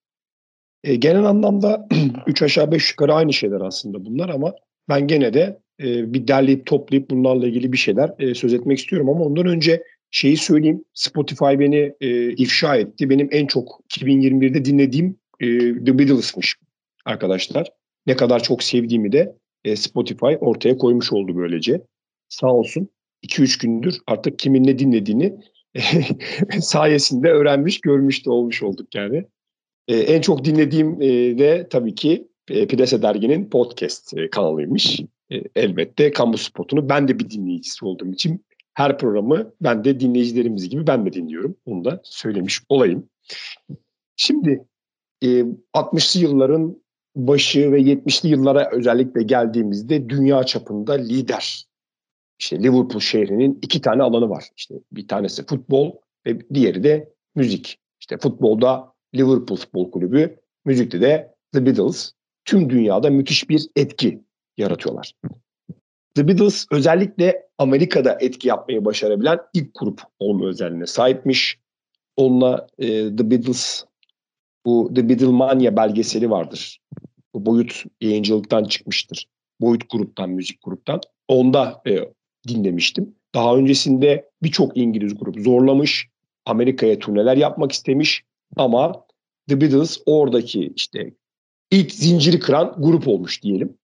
E, 0.84 0.96
genel 0.96 1.24
anlamda 1.24 1.88
3 2.27 2.41
aşağı 2.41 2.72
5 2.72 2.89
yukarı 2.91 3.13
aynı 3.13 3.34
şeyler 3.34 3.62
aslında 3.62 4.06
bunlar 4.06 4.29
ama 4.29 4.56
ben 4.89 5.08
gene 5.08 5.34
de 5.34 5.60
e, 5.82 6.13
bir 6.13 6.27
derleyip 6.27 6.65
toplayıp 6.65 7.10
bunlarla 7.10 7.48
ilgili 7.48 7.72
bir 7.74 7.77
şeyler 7.77 8.13
e, 8.20 8.36
söz 8.36 8.53
etmek 8.53 8.77
istiyorum 8.77 9.10
ama 9.10 9.25
ondan 9.25 9.46
önce 9.46 9.84
şeyi 10.12 10.38
söyleyeyim. 10.38 10.84
Spotify 10.94 11.60
beni 11.60 11.94
e, 12.01 12.32
ifşa 12.32 12.75
etti. 12.75 13.10
Benim 13.10 13.29
en 13.32 13.48
çok 13.48 13.82
2021'de 13.89 14.65
dinlediğim 14.65 15.18
e, 15.39 15.48
The 15.86 16.00
Beatles'mış 16.00 16.56
arkadaşlar. 17.06 17.68
Ne 18.08 18.15
kadar 18.15 18.44
çok 18.44 18.63
sevdiğimi 18.63 19.12
de 19.12 19.36
e, 19.63 19.75
Spotify 19.75 20.35
ortaya 20.39 20.77
koymuş 20.77 21.13
oldu 21.13 21.35
böylece. 21.35 21.81
Sağ 22.29 22.53
olsun. 22.53 22.89
2-3 23.23 23.61
gündür 23.61 23.97
artık 24.07 24.39
kimin 24.39 24.63
ne 24.63 24.79
dinlediğini 24.79 25.39
sayesinde 26.61 27.29
öğrenmiş, 27.29 27.81
görmüş 27.81 28.25
de 28.25 28.29
olmuş 28.29 28.63
olduk 28.63 28.95
yani. 28.95 29.25
E, 29.87 29.97
en 29.97 30.21
çok 30.21 30.45
dinlediğim 30.45 31.01
e, 31.01 31.07
de 31.37 31.67
tabii 31.69 31.95
ki 31.95 32.27
e, 32.49 32.77
Dergi'nin 33.01 33.49
podcast 33.49 34.13
kanalıymış. 34.31 34.99
Elbette 35.55 36.11
kamu 36.11 36.37
spotunu 36.37 36.89
ben 36.89 37.07
de 37.07 37.19
bir 37.19 37.29
dinleyicisi 37.29 37.85
olduğum 37.85 38.11
için 38.11 38.45
her 38.73 38.97
programı 38.97 39.53
ben 39.61 39.83
de 39.83 39.99
dinleyicilerimiz 39.99 40.69
gibi 40.69 40.87
ben 40.87 41.05
de 41.05 41.13
dinliyorum. 41.13 41.55
Onu 41.65 41.85
da 41.85 42.01
söylemiş 42.03 42.61
olayım. 42.69 43.09
Şimdi 44.15 44.65
e, 45.23 45.27
60'lı 45.73 46.21
yılların 46.21 46.81
başı 47.15 47.71
ve 47.71 47.81
70'li 47.81 48.29
yıllara 48.29 48.69
özellikle 48.71 49.23
geldiğimizde 49.23 50.09
dünya 50.09 50.43
çapında 50.43 50.93
lider. 50.93 51.65
İşte 52.39 52.59
Liverpool 52.59 52.99
şehrinin 52.99 53.59
iki 53.61 53.81
tane 53.81 54.03
alanı 54.03 54.29
var. 54.29 54.45
İşte 54.57 54.75
bir 54.91 55.07
tanesi 55.07 55.45
futbol 55.45 55.91
ve 56.25 56.39
diğeri 56.53 56.83
de 56.83 57.13
müzik. 57.35 57.79
İşte 57.99 58.17
futbolda 58.17 58.93
Liverpool 59.15 59.57
Futbol 59.57 59.91
Kulübü, 59.91 60.39
müzikte 60.65 61.01
de 61.01 61.35
The 61.53 61.65
Beatles. 61.65 62.11
Tüm 62.45 62.69
dünyada 62.69 63.09
müthiş 63.09 63.49
bir 63.49 63.67
etki 63.75 64.23
yaratıyorlar. 64.57 65.13
The 66.15 66.27
Beatles 66.27 66.65
özellikle 66.71 67.47
Amerika'da 67.57 68.17
etki 68.21 68.47
yapmayı 68.47 68.85
başarabilen 68.85 69.39
ilk 69.53 69.71
grup 69.79 70.01
olma 70.19 70.45
özelliğine 70.47 70.85
sahipmiş. 70.85 71.59
Onunla 72.17 72.67
e, 72.77 72.87
The 73.15 73.31
Beatles, 73.31 73.85
bu 74.65 74.91
The 74.95 75.09
Beatlemania 75.09 75.75
belgeseli 75.75 76.29
vardır. 76.29 76.79
Boyut 77.33 77.83
yayıncılıktan 78.01 78.63
çıkmıştır. 78.63 79.25
Boyut 79.62 79.89
gruptan, 79.89 80.29
müzik 80.29 80.59
gruptan. 80.63 81.01
Onda 81.27 81.81
e, 81.88 82.00
dinlemiştim. 82.48 83.15
Daha 83.36 83.55
öncesinde 83.55 84.29
birçok 84.43 84.77
İngiliz 84.77 85.17
grup 85.17 85.39
zorlamış. 85.39 86.07
Amerika'ya 86.45 87.00
turneler 87.00 87.38
yapmak 87.38 87.71
istemiş. 87.71 88.24
Ama 88.57 89.05
The 89.48 89.62
Beatles 89.62 90.01
oradaki 90.05 90.74
işte 90.75 91.13
ilk 91.71 91.91
zinciri 91.91 92.39
kıran 92.39 92.75
grup 92.77 93.07
olmuş 93.07 93.43
diyelim. 93.43 93.77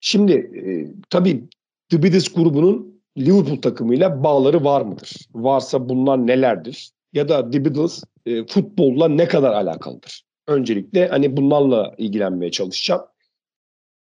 Şimdi 0.00 0.32
e, 0.32 0.70
tabii 1.10 1.44
The 1.88 2.02
Beatles 2.02 2.32
grubunun 2.32 3.02
Liverpool 3.18 3.56
takımıyla 3.56 4.24
bağları 4.24 4.64
var 4.64 4.82
mıdır? 4.82 5.16
Varsa 5.34 5.88
bunlar 5.88 6.26
nelerdir? 6.26 6.90
Ya 7.12 7.28
da 7.28 7.50
The 7.50 7.64
Beatles 7.64 8.04
e, 8.26 8.46
futbolla 8.46 9.08
ne 9.08 9.28
kadar 9.28 9.52
alakalıdır? 9.52 10.22
Öncelikle 10.46 11.08
hani 11.08 11.36
bunlarla 11.36 11.94
ilgilenmeye 11.98 12.50
çalışacağım. 12.50 13.02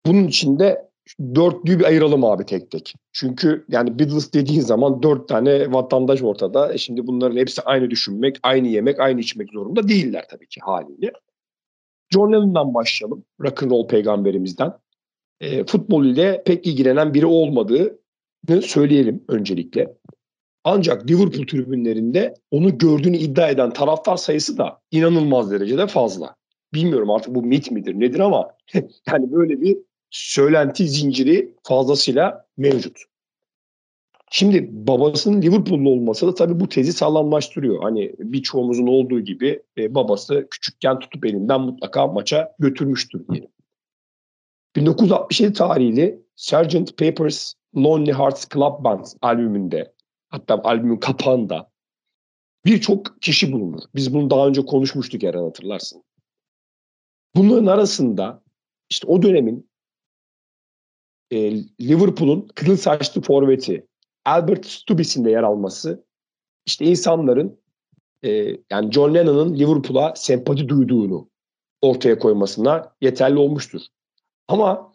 Bunun 0.07 0.27
için 0.27 0.59
de 0.59 0.89
dörtlüyü 1.35 1.79
bir 1.79 1.85
ayıralım 1.85 2.25
abi 2.25 2.45
tek 2.45 2.71
tek. 2.71 2.95
Çünkü 3.13 3.65
yani 3.69 3.99
Beatles 3.99 4.33
dediğin 4.33 4.61
zaman 4.61 5.03
dört 5.03 5.29
tane 5.29 5.73
vatandaş 5.73 6.23
ortada. 6.23 6.73
E 6.75 6.79
şimdi 6.79 7.07
bunların 7.07 7.37
hepsi 7.37 7.63
aynı 7.63 7.91
düşünmek, 7.91 8.37
aynı 8.43 8.69
yemek, 8.69 9.01
aynı 9.01 9.21
içmek 9.21 9.51
zorunda 9.53 9.89
değiller 9.89 10.25
tabii 10.31 10.47
ki 10.47 10.61
haliyle. 10.61 11.13
John 12.11 12.33
Lennon'dan 12.33 12.75
başlayalım. 12.75 13.25
Rock'n'roll 13.41 13.89
peygamberimizden 13.89 14.73
e, 15.41 15.65
futbol 15.65 16.05
ile 16.05 16.43
pek 16.47 16.67
ilgilenen 16.67 17.15
biri 17.15 17.27
olmadığını 17.27 18.63
söyleyelim 18.63 19.25
öncelikle. 19.29 19.97
Ancak 20.71 21.11
Liverpool 21.11 21.47
tribünlerinde 21.47 22.35
onu 22.51 22.79
gördüğünü 22.79 23.17
iddia 23.17 23.49
eden 23.49 23.73
taraftar 23.73 24.17
sayısı 24.17 24.59
da 24.59 24.81
inanılmaz 24.91 25.51
derecede 25.51 25.87
fazla. 25.87 26.35
Bilmiyorum 26.75 27.11
artık 27.11 27.35
bu 27.35 27.43
mit 27.43 27.71
midir 27.71 28.01
nedir 28.01 28.21
ama 28.21 28.51
yani 29.09 29.33
böyle 29.33 29.61
bir 29.61 29.79
söylenti 30.11 30.89
zinciri 30.89 31.55
fazlasıyla 31.63 32.47
mevcut. 32.57 32.99
Şimdi 34.31 34.69
babasının 34.71 35.43
Liverpool'lu 35.43 35.91
olması 35.91 36.27
da 36.27 36.35
tabii 36.35 36.61
bu 36.61 36.69
tezi 36.69 36.93
sağlamlaştırıyor. 36.93 37.83
Hani 37.83 38.13
birçoğumuzun 38.19 38.87
olduğu 38.87 39.21
gibi 39.21 39.63
e, 39.79 39.95
babası 39.95 40.49
küçükken 40.51 40.99
tutup 40.99 41.27
elinden 41.27 41.61
mutlaka 41.61 42.07
maça 42.07 42.55
götürmüştür 42.59 43.29
diyelim. 43.29 43.51
1967 44.77 45.53
tarihli 45.53 46.23
Sgt. 46.37 46.97
Pepper's 46.97 47.55
Lonely 47.77 48.13
Hearts 48.13 48.49
Club 48.55 48.85
Band 48.85 49.05
albümünde 49.23 49.93
hatta 50.29 50.61
albümün 50.65 50.97
kapağında 50.97 51.71
birçok 52.65 53.23
kişi 53.23 53.53
bulunur. 53.53 53.83
Biz 53.95 54.15
bunu 54.15 54.31
daha 54.31 54.47
önce 54.47 54.65
konuşmuştuk 54.65 55.25
Eren 55.25 55.43
hatırlarsın. 55.43 56.05
Bunların 57.37 57.67
arasında 57.67 58.43
işte 58.91 59.07
o 59.07 59.23
dönemin 59.23 59.71
e, 61.31 61.63
Liverpool'un 61.81 62.49
kızıl 62.55 62.77
saçlı 62.77 63.21
forveti 63.21 63.87
Albert 64.25 64.67
Stubis'in 64.67 65.25
de 65.25 65.31
yer 65.31 65.43
alması 65.43 66.05
işte 66.67 66.85
insanların 66.85 67.61
e, 68.25 68.29
yani 68.71 68.93
John 68.93 69.15
Lennon'ın 69.15 69.59
Liverpool'a 69.59 70.15
sempati 70.17 70.69
duyduğunu 70.69 71.31
ortaya 71.81 72.19
koymasına 72.19 72.95
yeterli 73.01 73.39
olmuştur. 73.39 73.81
Ama 74.49 74.93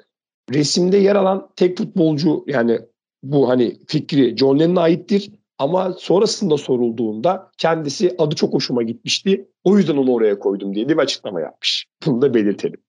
resimde 0.54 0.98
yer 0.98 1.16
alan 1.16 1.50
tek 1.56 1.78
futbolcu 1.78 2.44
yani 2.48 2.80
bu 3.24 3.50
hani 3.50 3.78
fikri 3.88 4.38
John 4.38 4.60
Lennon'a 4.60 4.82
aittir. 4.82 5.32
Ama 5.58 5.94
sonrasında 5.94 6.58
sorulduğunda 6.58 7.52
kendisi 7.58 8.16
adı 8.18 8.36
çok 8.36 8.54
hoşuma 8.54 8.84
gitmişti. 8.84 9.50
O 9.64 9.78
yüzden 9.78 9.98
onu 9.98 10.14
oraya 10.14 10.40
koydum 10.40 10.76
diye 10.76 10.90
bir 10.90 10.98
açıklama 10.98 11.42
yapmış. 11.42 11.88
Bunu 12.06 12.22
da 12.22 12.34
belirtelim. 12.34 12.82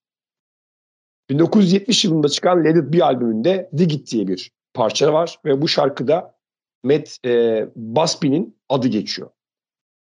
1970 1.29 2.05
yılında 2.05 2.29
çıkan 2.29 2.65
Let 2.65 2.77
It 2.77 2.93
Be 2.93 3.03
albümünde 3.03 3.69
Dig 3.77 3.93
It 3.93 4.11
diye 4.11 4.27
bir 4.27 4.51
parça 4.73 5.13
var 5.13 5.39
ve 5.45 5.61
bu 5.61 5.67
şarkıda 5.67 6.35
Matt 6.83 7.25
e, 7.25 7.65
Busby'nin 7.75 8.57
adı 8.69 8.87
geçiyor. 8.87 9.29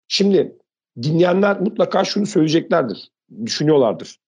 Şimdi 0.08 0.58
dinleyenler 1.04 1.62
mutlaka 1.62 2.04
şunu 2.04 2.26
söyleyeceklerdir, 2.26 3.12
düşünüyorlardır. 3.46 4.20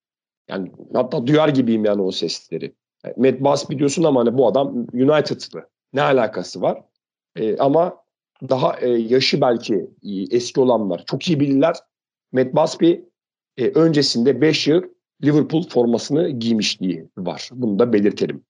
Yani 0.50 0.72
hatta 0.94 1.28
duyar 1.28 1.50
gibiyim 1.50 1.86
yani 1.86 2.02
o 2.02 2.12
sesleri. 2.12 2.76
Yani 3.06 3.14
Matt 3.18 3.42
Busby 3.42 3.78
diyorsun 3.78 4.04
ama 4.04 4.20
hani 4.20 4.38
bu 4.38 4.48
adam 4.48 4.68
United'lı. 4.94 5.70
Ne 5.96 6.02
alakası 6.02 6.62
var? 6.62 6.84
E, 7.36 7.58
ama 7.58 7.98
daha 8.50 8.80
e, 8.80 8.90
yaşı 8.90 9.42
belki 9.42 9.90
eski 10.32 10.60
olanlar 10.60 11.04
çok 11.06 11.28
iyi 11.28 11.40
bilirler. 11.40 11.76
Matt 12.32 12.54
Busby 12.54 12.94
e, 13.58 13.68
öncesinde 13.68 14.42
5 14.42 14.68
yıl 14.68 14.84
Liverpool 15.24 15.70
formasını 15.70 16.30
giymişliği 16.30 17.10
var. 17.18 17.50
Bunu 17.54 17.80
da 17.80 17.94
belirtelim. 17.94 18.44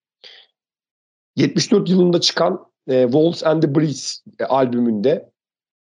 74 1.36 1.90
yılında 1.90 2.22
çıkan 2.22 2.66
e, 2.88 3.04
Wolves 3.04 3.44
and 3.44 3.64
the 3.64 3.76
Breeze 3.76 4.22
e, 4.40 4.44
albümünde 4.44 5.32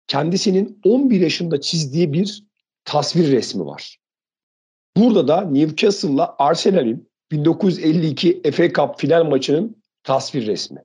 kendisinin 0.07 0.79
11 0.83 1.21
yaşında 1.21 1.61
çizdiği 1.61 2.13
bir 2.13 2.43
tasvir 2.85 3.31
resmi 3.31 3.65
var. 3.65 3.97
Burada 4.97 5.27
da 5.27 5.41
Newcastle'la 5.41 6.35
Arsenal'in 6.39 7.09
1952 7.31 8.41
FA 8.51 8.73
Cup 8.73 8.99
final 8.99 9.23
maçının 9.23 9.83
tasvir 10.03 10.47
resmi. 10.47 10.83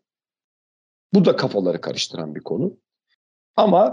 Bu 1.15 1.25
da 1.25 1.37
kafaları 1.37 1.81
karıştıran 1.81 2.35
bir 2.35 2.41
konu. 2.41 2.77
Ama 3.57 3.91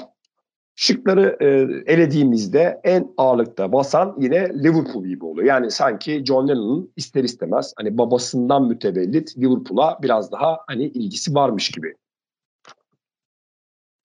şıkları 0.76 1.38
e, 1.40 1.48
elediğimizde 1.94 2.82
en 2.84 3.14
ağırlıkta 3.18 3.72
basan 3.72 4.16
yine 4.20 4.64
Liverpool 4.64 5.06
gibi 5.06 5.26
oluyor. 5.26 5.48
Yani 5.48 5.72
sanki 5.72 6.26
John 6.26 6.48
Lennon'un 6.48 6.94
ister 6.96 7.24
istemez 7.24 7.74
hani 7.78 7.98
babasından 7.98 8.68
mütevellit 8.68 9.38
Liverpool'a 9.38 10.00
biraz 10.02 10.32
daha 10.32 10.60
hani 10.68 10.84
ilgisi 10.84 11.36
varmış 11.36 11.72
gibi. 11.72 11.96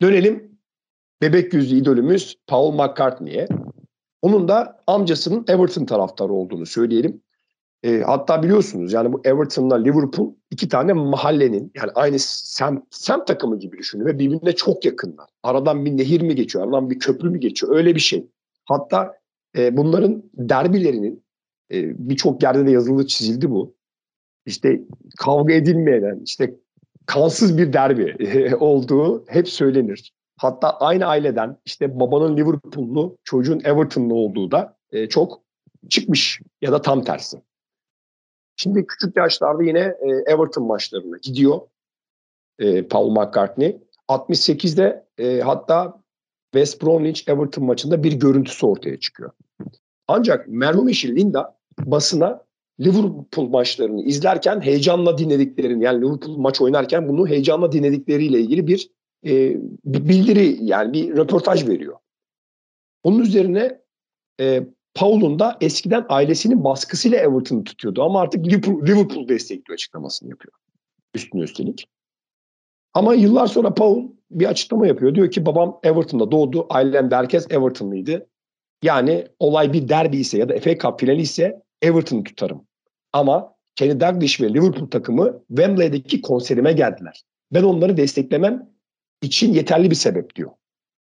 Dönelim 0.02 0.58
bebek 1.22 1.54
yüzlü 1.54 1.76
idolümüz 1.76 2.36
Paul 2.46 2.72
McCartney'e. 2.72 3.48
Onun 4.22 4.48
da 4.48 4.82
amcasının 4.86 5.44
Everton 5.48 5.84
taraftarı 5.84 6.32
olduğunu 6.32 6.66
söyleyelim. 6.66 7.22
E, 7.82 8.00
hatta 8.00 8.42
biliyorsunuz 8.42 8.92
yani 8.92 9.12
bu 9.12 9.20
Everton'la 9.25 9.76
Liverpool 9.76 10.34
iki 10.50 10.68
tane 10.68 10.92
mahallenin 10.92 11.72
yani 11.75 11.90
aynı 11.94 12.16
semt, 12.18 12.84
semt 12.90 13.26
takımı 13.26 13.58
gibi 13.58 13.78
düşünün 13.78 14.06
ve 14.06 14.18
birbirine 14.18 14.52
çok 14.52 14.84
yakınlar. 14.84 15.26
Aradan 15.42 15.84
bir 15.84 15.96
nehir 15.96 16.20
mi 16.20 16.34
geçiyor, 16.34 16.64
aradan 16.64 16.90
bir 16.90 16.99
köprü 16.99 17.30
mü 17.30 17.38
geçiyor 17.38 17.76
öyle 17.76 17.94
bir 17.94 18.00
şey. 18.00 18.26
Hatta 18.64 19.14
e, 19.58 19.76
bunların 19.76 20.22
derbilerinin 20.34 21.25
e, 21.72 22.08
birçok 22.08 22.42
yerde 22.42 22.66
de 22.66 22.70
yazılı 22.70 23.06
çizildi 23.06 23.50
bu. 23.50 23.75
İşte 24.46 24.80
kavga 25.18 25.54
edilmeyen, 25.54 26.20
işte 26.25 26.54
kansız 27.06 27.58
bir 27.58 27.72
derbi 27.72 28.16
olduğu 28.60 29.25
hep 29.28 29.49
söylenir. 29.49 30.12
Hatta 30.37 30.70
aynı 30.78 31.06
aileden 31.06 31.56
işte 31.64 32.00
babanın 32.00 32.37
Liverpool'lu, 32.37 33.18
çocuğun 33.25 33.60
Everton'lu 33.64 34.14
olduğu 34.14 34.50
da 34.50 34.76
e, 34.92 35.08
çok 35.08 35.42
çıkmış 35.88 36.40
ya 36.62 36.72
da 36.72 36.82
tam 36.82 37.04
tersi. 37.04 37.42
Şimdi 38.62 38.86
küçük 38.86 39.16
yaşlarda 39.16 39.62
yine 39.62 39.80
e, 39.80 40.32
Everton 40.32 40.66
maçlarına 40.66 41.16
gidiyor 41.22 41.60
e, 42.58 42.82
Paul 42.82 43.10
McCartney. 43.10 43.78
68'de 44.08 45.06
e, 45.18 45.40
hatta 45.40 46.02
West 46.54 46.82
Bromwich 46.82 47.28
Everton 47.28 47.64
maçında 47.64 48.02
bir 48.02 48.12
görüntüsü 48.12 48.66
ortaya 48.66 49.00
çıkıyor. 49.00 49.30
Ancak 50.08 50.48
merhum 50.48 50.88
eşi 50.88 51.16
Linda 51.16 51.58
basına 51.78 52.44
Liverpool 52.80 53.48
maçlarını 53.48 54.02
izlerken 54.02 54.60
heyecanla 54.60 55.18
dinlediklerini 55.18 55.84
yani 55.84 56.02
Liverpool 56.02 56.36
maç 56.36 56.60
oynarken 56.60 57.08
bunu 57.08 57.28
heyecanla 57.28 57.72
dinledikleriyle 57.72 58.40
ilgili 58.40 58.66
bir, 58.66 58.90
e, 59.26 59.56
bir 59.84 60.08
bildiri 60.08 60.58
yani 60.60 60.92
bir 60.92 61.16
röportaj 61.16 61.68
veriyor. 61.68 61.96
Onun 63.02 63.18
üzerine 63.18 63.80
e, 64.40 64.66
Paul'un 64.94 65.38
da 65.38 65.56
eskiden 65.61 66.06
ailesinin 66.09 66.64
baskısıyla 66.64 67.18
Everton'u 67.18 67.64
tutuyordu 67.64 68.02
ama 68.02 68.20
artık 68.20 68.47
Liverpool, 68.47 69.28
destekliyor 69.28 69.75
açıklamasını 69.75 70.28
yapıyor. 70.28 70.52
Üstüne 71.14 71.42
üstelik. 71.42 71.87
Ama 72.94 73.14
yıllar 73.14 73.47
sonra 73.47 73.75
Paul 73.75 74.09
bir 74.30 74.47
açıklama 74.47 74.87
yapıyor. 74.87 75.14
Diyor 75.14 75.30
ki 75.30 75.47
babam 75.47 75.80
Everton'da 75.82 76.30
doğdu. 76.30 76.66
Ailem 76.70 77.11
de 77.11 77.16
herkes 77.16 77.47
Everton'lıydı. 77.50 78.26
Yani 78.82 79.26
olay 79.38 79.73
bir 79.73 79.88
derbi 79.88 80.16
ise 80.16 80.38
ya 80.38 80.49
da 80.49 80.61
FA 80.61 80.78
Cup 80.78 81.00
finali 81.00 81.20
ise 81.20 81.62
Everton'u 81.82 82.25
tutarım. 82.25 82.66
Ama 83.12 83.54
Kenny 83.76 84.00
Dalglish 84.00 84.40
ve 84.40 84.54
Liverpool 84.54 84.90
takımı 84.90 85.42
Wembley'deki 85.49 86.23
konserime 86.23 86.73
geldiler. 86.73 87.23
Ben 87.52 87.62
onları 87.62 87.97
desteklemem 87.97 88.70
için 89.23 89.52
yeterli 89.52 89.90
bir 89.90 89.94
sebep 89.94 90.35
diyor. 90.37 90.50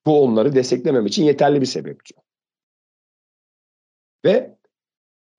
Bu 0.05 0.23
onları 0.23 0.55
desteklemem 0.55 1.05
için 1.05 1.23
yeterli 1.23 1.61
bir 1.61 1.65
sebep 1.65 2.05
diyor. 2.05 2.21
Ve 4.25 4.55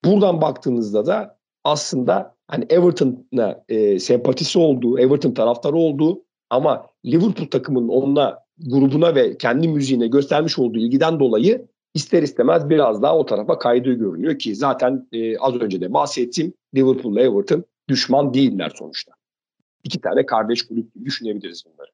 buradan 0.05 0.41
baktığınızda 0.41 1.07
da 1.07 1.39
aslında 1.65 2.35
hani 2.49 2.67
Everton'a 2.69 3.65
e, 3.69 3.99
sempatisi 3.99 4.59
olduğu, 4.59 4.99
Everton 4.99 5.33
taraftarı 5.33 5.77
olduğu 5.77 6.25
ama 6.51 6.87
Liverpool 7.07 7.47
takımının 7.47 7.89
onunla 7.89 8.45
grubuna 8.59 9.15
ve 9.15 9.39
kendi 9.39 9.69
müziğine 9.69 10.07
göstermiş 10.07 10.59
olduğu 10.59 10.79
ilgiden 10.79 11.21
dolayı 11.21 11.67
ister 11.95 12.23
istemez 12.23 12.71
biraz 12.71 13.03
daha 13.03 13.19
o 13.19 13.27
tarafa 13.27 13.59
kaydığı 13.59 13.93
görünüyor 13.93 14.39
ki 14.39 14.55
zaten 14.55 15.09
e, 15.13 15.39
az 15.39 15.55
önce 15.55 15.81
de 15.81 15.93
bahsettiğim 15.93 16.55
Liverpool 16.75 17.13
ile 17.13 17.23
Everton 17.23 17.65
düşman 17.89 18.35
değiller 18.35 18.73
sonuçta. 18.75 19.13
İki 19.85 20.01
tane 20.01 20.27
kardeş 20.27 20.63
kulüp 20.63 20.95
gibi 20.95 21.05
düşünebiliriz 21.05 21.65
bunları. 21.67 21.92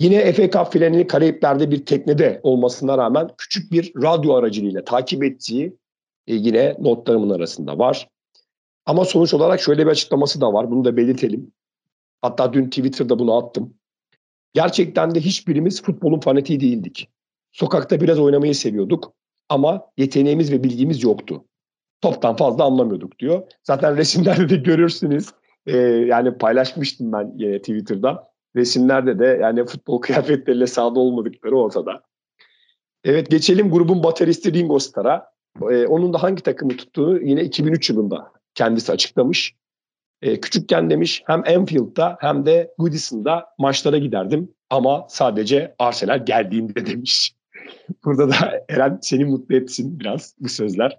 Yine 0.00 0.32
FA 0.32 0.50
Cup 0.50 0.72
finalini 0.72 1.06
Karayipler'de 1.06 1.70
bir 1.70 1.86
teknede 1.86 2.40
olmasına 2.42 2.98
rağmen 2.98 3.30
küçük 3.38 3.72
bir 3.72 3.92
radyo 4.02 4.34
aracılığıyla 4.34 4.84
takip 4.84 5.24
ettiği 5.24 5.76
e, 6.26 6.34
yine 6.34 6.76
notlarımın 6.78 7.30
arasında 7.30 7.78
var. 7.78 8.08
Ama 8.86 9.04
sonuç 9.04 9.34
olarak 9.34 9.60
şöyle 9.60 9.86
bir 9.86 9.90
açıklaması 9.90 10.40
da 10.40 10.52
var. 10.52 10.70
Bunu 10.70 10.84
da 10.84 10.96
belirtelim. 10.96 11.52
Hatta 12.22 12.52
dün 12.52 12.66
Twitter'da 12.66 13.18
bunu 13.18 13.36
attım. 13.36 13.74
Gerçekten 14.54 15.14
de 15.14 15.20
hiçbirimiz 15.20 15.82
futbolun 15.82 16.20
fanatiği 16.20 16.60
değildik. 16.60 17.08
Sokakta 17.52 18.00
biraz 18.00 18.18
oynamayı 18.18 18.54
seviyorduk 18.54 19.12
ama 19.48 19.86
yeteneğimiz 19.98 20.52
ve 20.52 20.64
bilgimiz 20.64 21.02
yoktu. 21.02 21.44
Toptan 22.00 22.36
fazla 22.36 22.64
anlamıyorduk 22.64 23.18
diyor. 23.18 23.42
Zaten 23.64 23.96
resimlerde 23.96 24.48
de 24.48 24.56
görürsünüz. 24.56 25.28
Ee, 25.66 25.76
yani 25.78 26.38
paylaşmıştım 26.38 27.12
ben 27.12 27.32
yine 27.36 27.58
Twitter'da. 27.58 28.29
Resimlerde 28.56 29.18
de 29.18 29.38
yani 29.42 29.64
futbol 29.64 30.00
kıyafetleriyle 30.00 30.66
sahada 30.66 31.00
olmadıkları 31.00 31.56
ortada. 31.56 32.02
Evet 33.04 33.30
geçelim 33.30 33.70
grubun 33.70 34.02
bateristi 34.02 34.52
Ringo 34.52 34.78
Starr'a. 34.78 35.30
Ee, 35.70 35.86
onun 35.86 36.12
da 36.12 36.22
hangi 36.22 36.42
takımı 36.42 36.76
tuttuğunu 36.76 37.22
yine 37.22 37.42
2003 37.42 37.90
yılında 37.90 38.32
kendisi 38.54 38.92
açıklamış. 38.92 39.54
Ee, 40.22 40.40
küçükken 40.40 40.90
demiş 40.90 41.22
hem 41.26 41.42
Anfield'da 41.56 42.16
hem 42.20 42.46
de 42.46 42.74
Goodison'da 42.78 43.46
maçlara 43.58 43.98
giderdim 43.98 44.54
ama 44.70 45.06
sadece 45.08 45.74
Arsenal 45.78 46.26
geldiğinde 46.26 46.86
demiş. 46.86 47.34
Burada 48.04 48.30
da 48.30 48.64
Eren 48.68 48.98
seni 49.02 49.24
mutlu 49.24 49.54
etsin 49.54 50.00
biraz 50.00 50.34
bu 50.40 50.48
sözler. 50.48 50.98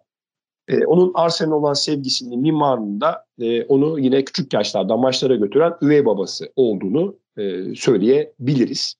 Ee, 0.68 0.86
onun 0.86 1.12
Arsenal 1.16 1.52
olan 1.52 1.74
sevgisinin 1.74 2.42
mimarında 2.42 3.26
e, 3.40 3.64
onu 3.64 4.00
yine 4.00 4.26
küçük 4.26 4.54
yaşlarda 4.54 4.98
maçlara 4.98 5.36
götüren 5.36 5.74
üvey 5.82 6.06
babası 6.06 6.52
olduğunu 6.56 7.16
e, 7.38 7.76
söyleyebiliriz. 7.76 8.96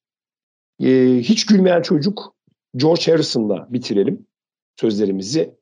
E, 0.80 1.18
hiç 1.20 1.46
gülmeyen 1.46 1.82
çocuk 1.82 2.36
George 2.76 3.12
Harrison'la 3.12 3.68
bitirelim 3.70 4.26
sözlerimizi. 4.80 5.56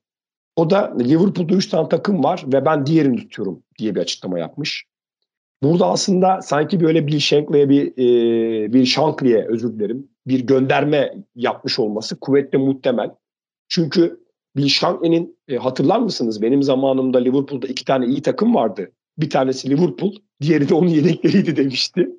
O 0.56 0.70
da 0.70 0.98
Liverpool'da 1.00 1.56
3 1.56 1.68
tane 1.68 1.90
takım 1.90 2.24
var 2.24 2.44
ve 2.48 2.66
ben 2.66 2.86
diğerini 2.86 3.18
tutuyorum 3.18 3.64
diye 3.80 3.96
bir 3.96 4.00
açıklama 4.00 4.40
yapmış. 4.40 4.86
Burada 5.64 5.86
aslında 5.86 6.42
sanki 6.42 6.80
böyle 6.80 7.08
bir 7.08 7.20
Shankly'e 7.20 7.70
bir 7.70 7.92
e, 7.98 8.74
bir 8.74 8.86
Shankly'e 8.86 9.48
özür 9.48 9.74
dilerim 9.74 10.10
bir 10.28 10.40
gönderme 10.40 11.14
yapmış 11.36 11.80
olması 11.80 12.20
kuvvetle 12.20 12.58
muhtemel. 12.58 13.12
Çünkü 13.68 14.20
Bill 14.56 14.68
Shankly'nin 14.68 15.38
e, 15.48 15.56
hatırlar 15.56 16.00
mısınız 16.00 16.42
benim 16.42 16.64
zamanımda 16.64 17.18
Liverpool'da 17.18 17.68
iki 17.68 17.86
tane 17.86 18.06
iyi 18.06 18.22
takım 18.22 18.56
vardı. 18.56 18.92
Bir 19.18 19.30
tanesi 19.30 19.70
Liverpool, 19.70 20.16
diğeri 20.42 20.70
de 20.70 20.74
onun 20.74 20.88
yedekleriydi 20.88 21.56
demişti. 21.56 22.10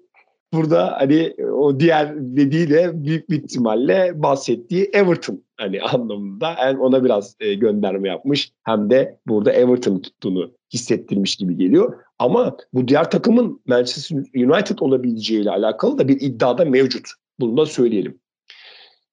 Burada 0.52 0.96
hani 0.98 1.34
o 1.52 1.80
diğer 1.80 2.16
dediğiyle 2.16 3.04
büyük 3.04 3.30
bir 3.30 3.42
ihtimalle 3.42 4.22
bahsettiği 4.22 4.90
Everton 4.92 5.44
hani 5.56 5.82
anlamında 5.92 6.54
yani 6.60 6.78
ona 6.78 7.04
biraz 7.04 7.36
e, 7.40 7.54
gönderme 7.54 8.08
yapmış. 8.08 8.52
Hem 8.62 8.90
de 8.90 9.18
burada 9.26 9.52
Everton 9.52 9.98
tuttuğunu 9.98 10.52
hissettirmiş 10.72 11.36
gibi 11.36 11.56
geliyor. 11.56 12.00
Ama 12.18 12.56
bu 12.72 12.88
diğer 12.88 13.10
takımın 13.10 13.60
Manchester 13.66 14.16
United 14.16 14.78
olabileceğiyle 14.78 15.50
alakalı 15.50 15.98
da 15.98 16.08
bir 16.08 16.20
iddiada 16.20 16.64
mevcut. 16.64 17.08
Bunu 17.40 17.56
da 17.56 17.66
söyleyelim. 17.66 18.20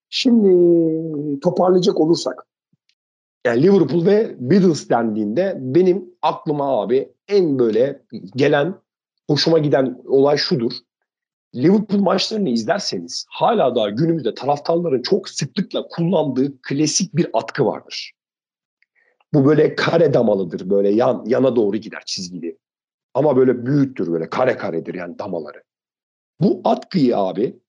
Şimdi 0.09 1.39
toparlayacak 1.39 1.99
olursak 1.99 2.47
yani 3.45 3.63
Liverpool 3.63 4.05
ve 4.05 4.35
Beatles 4.39 4.89
dendiğinde 4.89 5.57
benim 5.59 6.05
aklıma 6.21 6.81
abi 6.81 7.09
en 7.27 7.59
böyle 7.59 8.01
gelen 8.35 8.75
hoşuma 9.29 9.59
giden 9.59 10.01
olay 10.07 10.37
şudur. 10.37 10.71
Liverpool 11.57 11.99
maçlarını 11.99 12.49
izlerseniz 12.49 13.25
hala 13.29 13.75
daha 13.75 13.89
günümüzde 13.89 14.33
taraftarların 14.33 15.01
çok 15.01 15.29
sıklıkla 15.29 15.87
kullandığı 15.87 16.61
klasik 16.61 17.15
bir 17.15 17.27
atkı 17.33 17.65
vardır. 17.65 18.13
Bu 19.33 19.45
böyle 19.45 19.75
kare 19.75 20.13
damalıdır. 20.13 20.69
Böyle 20.69 20.89
yan, 20.89 21.23
yana 21.27 21.55
doğru 21.55 21.77
gider 21.77 22.03
çizgili. 22.05 22.57
Ama 23.13 23.37
böyle 23.37 23.65
büyüktür 23.65 24.11
böyle 24.11 24.29
kare 24.29 24.57
karedir 24.57 24.93
yani 24.93 25.19
damaları. 25.19 25.63
Bu 26.41 26.61
atkıyı 26.63 27.17
abi 27.17 27.59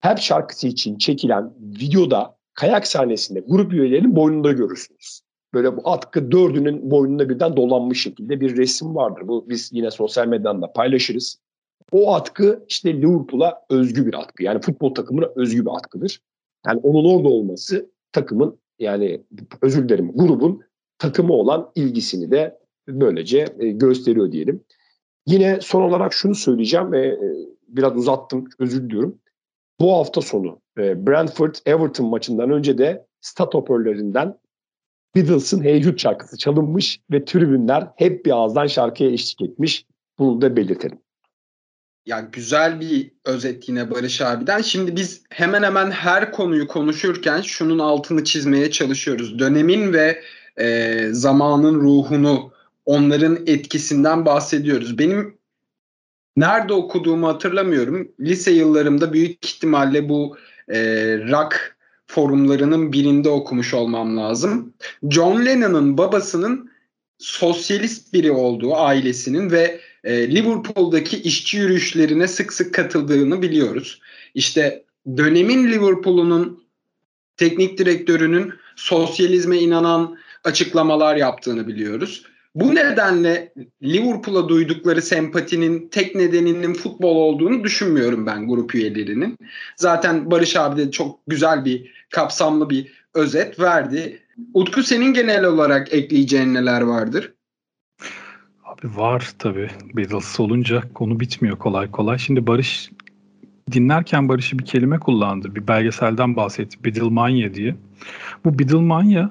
her 0.00 0.16
şarkısı 0.16 0.66
için 0.66 0.98
çekilen 0.98 1.52
videoda 1.60 2.36
kayak 2.54 2.86
sahnesinde 2.86 3.40
grup 3.40 3.72
üyelerinin 3.72 4.16
boynunda 4.16 4.52
görürsünüz. 4.52 5.20
Böyle 5.54 5.76
bu 5.76 5.90
atkı 5.90 6.32
dördünün 6.32 6.90
boynunda 6.90 7.28
birden 7.28 7.56
dolanmış 7.56 8.02
şekilde 8.02 8.40
bir 8.40 8.56
resim 8.56 8.94
vardır. 8.94 9.28
Bu 9.28 9.48
biz 9.48 9.70
yine 9.72 9.90
sosyal 9.90 10.26
medyadan 10.26 10.62
da 10.62 10.72
paylaşırız. 10.72 11.43
O 11.92 12.14
atkı 12.14 12.64
işte 12.68 12.94
Liverpool'a 12.94 13.60
özgü 13.70 14.06
bir 14.06 14.14
atkı. 14.14 14.42
Yani 14.42 14.60
futbol 14.60 14.94
takımına 14.94 15.26
özgü 15.36 15.64
bir 15.64 15.70
atkıdır. 15.76 16.20
Yani 16.66 16.80
onun 16.82 17.14
orada 17.14 17.28
olması 17.28 17.90
takımın 18.12 18.58
yani 18.78 19.24
özür 19.62 19.88
dilerim 19.88 20.12
grubun 20.14 20.62
takımı 20.98 21.32
olan 21.32 21.70
ilgisini 21.74 22.30
de 22.30 22.58
böylece 22.88 23.46
e, 23.58 23.68
gösteriyor 23.68 24.32
diyelim. 24.32 24.64
Yine 25.26 25.58
son 25.60 25.82
olarak 25.82 26.12
şunu 26.12 26.34
söyleyeceğim 26.34 26.92
ve 26.92 27.06
e, 27.06 27.18
biraz 27.68 27.96
uzattım 27.96 28.44
özür 28.58 28.82
diliyorum. 28.82 29.18
Bu 29.80 29.92
hafta 29.92 30.20
sonu 30.20 30.60
e, 30.78 31.06
Brentford 31.06 31.54
Everton 31.66 32.06
maçından 32.06 32.50
önce 32.50 32.78
de 32.78 33.06
stat 33.20 33.54
hoparlörlerinden 33.54 34.38
Beatles'ın 35.16 35.64
Hey 35.64 35.82
Jude 35.82 35.98
şarkısı 35.98 36.38
çalınmış 36.38 37.00
ve 37.10 37.24
tribünler 37.24 37.88
hep 37.96 38.26
bir 38.26 38.30
ağızdan 38.30 38.66
şarkıya 38.66 39.10
eşlik 39.10 39.50
etmiş. 39.50 39.86
Bunu 40.18 40.40
da 40.40 40.56
belirtelim. 40.56 40.98
Ya 42.06 42.20
güzel 42.32 42.80
bir 42.80 43.10
özet 43.24 43.68
yine 43.68 43.90
Barış 43.90 44.20
abiden. 44.20 44.60
Şimdi 44.60 44.96
biz 44.96 45.22
hemen 45.30 45.62
hemen 45.62 45.90
her 45.90 46.32
konuyu 46.32 46.66
konuşurken 46.66 47.40
şunun 47.40 47.78
altını 47.78 48.24
çizmeye 48.24 48.70
çalışıyoruz. 48.70 49.38
Dönemin 49.38 49.92
ve 49.92 50.22
e, 50.60 51.08
zamanın 51.12 51.80
ruhunu, 51.80 52.52
onların 52.86 53.38
etkisinden 53.46 54.26
bahsediyoruz. 54.26 54.98
Benim 54.98 55.38
nerede 56.36 56.72
okuduğumu 56.72 57.28
hatırlamıyorum. 57.28 58.08
Lise 58.20 58.50
yıllarımda 58.50 59.12
büyük 59.12 59.46
ihtimalle 59.46 60.08
bu 60.08 60.36
e, 60.68 60.78
rock 61.30 61.76
forumlarının 62.06 62.92
birinde 62.92 63.28
okumuş 63.28 63.74
olmam 63.74 64.16
lazım. 64.16 64.74
John 65.10 65.46
Lennon'ın 65.46 65.98
babasının 65.98 66.70
sosyalist 67.18 68.12
biri 68.12 68.32
olduğu 68.32 68.76
ailesinin 68.76 69.50
ve 69.50 69.80
e, 70.04 70.34
Liverpool'daki 70.34 71.16
işçi 71.16 71.56
yürüyüşlerine 71.56 72.28
sık 72.28 72.52
sık 72.52 72.74
katıldığını 72.74 73.42
biliyoruz. 73.42 74.00
İşte 74.34 74.84
dönemin 75.16 75.68
Liverpool'unun 75.68 76.64
teknik 77.36 77.78
direktörünün 77.78 78.52
sosyalizme 78.76 79.58
inanan 79.58 80.16
açıklamalar 80.44 81.16
yaptığını 81.16 81.68
biliyoruz. 81.68 82.24
Bu 82.54 82.74
nedenle 82.74 83.52
Liverpool'a 83.82 84.48
duydukları 84.48 85.02
sempatinin 85.02 85.88
tek 85.88 86.14
nedeninin 86.14 86.74
futbol 86.74 87.16
olduğunu 87.16 87.64
düşünmüyorum 87.64 88.26
ben 88.26 88.48
grup 88.48 88.74
üyelerinin. 88.74 89.38
Zaten 89.76 90.30
Barış 90.30 90.56
abi 90.56 90.80
de 90.80 90.90
çok 90.90 91.20
güzel 91.26 91.64
bir 91.64 92.06
kapsamlı 92.10 92.70
bir 92.70 92.92
özet 93.14 93.60
verdi. 93.60 94.20
Utku 94.54 94.82
senin 94.82 95.14
genel 95.14 95.44
olarak 95.44 95.94
ekleyeceğin 95.94 96.54
neler 96.54 96.80
vardır? 96.80 97.33
Var 98.84 99.32
tabii. 99.38 99.70
Beatles 99.94 100.40
olunca 100.40 100.82
konu 100.94 101.20
bitmiyor 101.20 101.58
kolay 101.58 101.90
kolay. 101.90 102.18
Şimdi 102.18 102.46
Barış 102.46 102.90
dinlerken 103.72 104.28
Barış'ı 104.28 104.58
bir 104.58 104.64
kelime 104.64 104.98
kullandı. 104.98 105.54
Bir 105.54 105.68
belgeselden 105.68 106.36
bahsetti. 106.36 106.84
Beatlemania 106.84 107.54
diye. 107.54 107.76
Bu 108.44 108.58
Beatlemania 108.58 109.30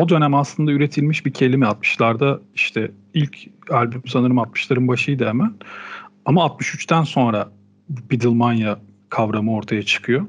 o 0.00 0.08
dönem 0.08 0.34
aslında 0.34 0.72
üretilmiş 0.72 1.26
bir 1.26 1.32
kelime 1.32 1.66
60'larda 1.66 2.40
işte 2.54 2.90
ilk 3.14 3.38
albüm 3.70 4.02
sanırım 4.06 4.36
60'ların 4.36 4.88
başıydı 4.88 5.28
hemen. 5.28 5.54
Ama 6.24 6.46
63'ten 6.46 7.02
sonra 7.02 7.50
Beatlemania 7.88 8.78
kavramı 9.08 9.54
ortaya 9.54 9.82
çıkıyor. 9.82 10.26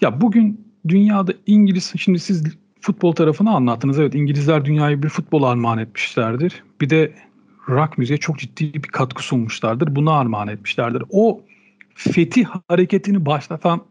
Ya 0.00 0.20
bugün 0.20 0.66
dünyada 0.88 1.32
İngiliz 1.46 1.92
şimdi 1.96 2.18
siz 2.18 2.44
futbol 2.80 3.12
tarafını 3.12 3.50
anlattınız. 3.50 3.98
Evet 3.98 4.14
İngilizler 4.14 4.64
dünyayı 4.64 5.02
bir 5.02 5.08
futbol 5.08 5.42
armağan 5.42 5.78
etmişlerdir. 5.78 6.62
Bir 6.80 6.90
de 6.90 7.14
rock 7.68 7.98
müziğe 7.98 8.16
çok 8.16 8.38
ciddi 8.38 8.74
bir 8.74 8.88
katkı 8.88 9.24
sunmuşlardır. 9.24 9.96
Bunu 9.96 10.12
armağan 10.12 10.48
etmişlerdir. 10.48 11.02
O 11.10 11.40
fetih 11.94 12.46
hareketini 12.68 13.26
başlatan 13.26 13.82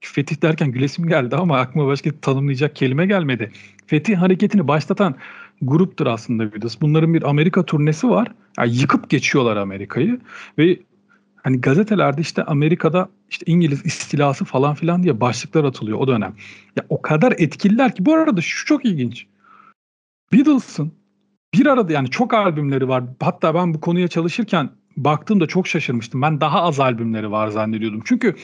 fetih 0.00 0.42
derken 0.42 0.72
gülesim 0.72 1.08
geldi 1.08 1.36
ama 1.36 1.58
aklıma 1.58 1.86
başka 1.86 2.10
tanımlayacak 2.20 2.76
kelime 2.76 3.06
gelmedi. 3.06 3.52
Fetih 3.86 4.16
hareketini 4.16 4.68
başlatan 4.68 5.14
gruptur 5.62 6.06
aslında 6.06 6.52
Beatles. 6.52 6.80
Bunların 6.80 7.14
bir 7.14 7.30
Amerika 7.30 7.66
turnesi 7.66 8.10
var. 8.10 8.28
Yani 8.58 8.76
yıkıp 8.76 9.10
geçiyorlar 9.10 9.56
Amerika'yı 9.56 10.20
ve 10.58 10.78
hani 11.42 11.60
gazetelerde 11.60 12.20
işte 12.20 12.44
Amerika'da 12.44 13.08
işte 13.30 13.44
İngiliz 13.52 13.86
istilası 13.86 14.44
falan 14.44 14.74
filan 14.74 15.02
diye 15.02 15.20
başlıklar 15.20 15.64
atılıyor 15.64 15.98
o 15.98 16.08
dönem. 16.08 16.34
Ya 16.76 16.86
o 16.88 17.02
kadar 17.02 17.34
etkililer 17.38 17.94
ki 17.94 18.06
bu 18.06 18.14
arada 18.14 18.40
şu 18.40 18.66
çok 18.66 18.84
ilginç. 18.84 19.26
Beatles'ın 20.32 20.92
bir 21.54 21.66
arada 21.66 21.92
yani 21.92 22.10
çok 22.10 22.34
albümleri 22.34 22.88
var. 22.88 23.04
Hatta 23.20 23.54
ben 23.54 23.74
bu 23.74 23.80
konuya 23.80 24.08
çalışırken 24.08 24.70
baktığımda 24.96 25.46
çok 25.46 25.66
şaşırmıştım. 25.66 26.22
Ben 26.22 26.40
daha 26.40 26.62
az 26.62 26.80
albümleri 26.80 27.30
var 27.30 27.48
zannediyordum. 27.48 28.02
Çünkü 28.04 28.36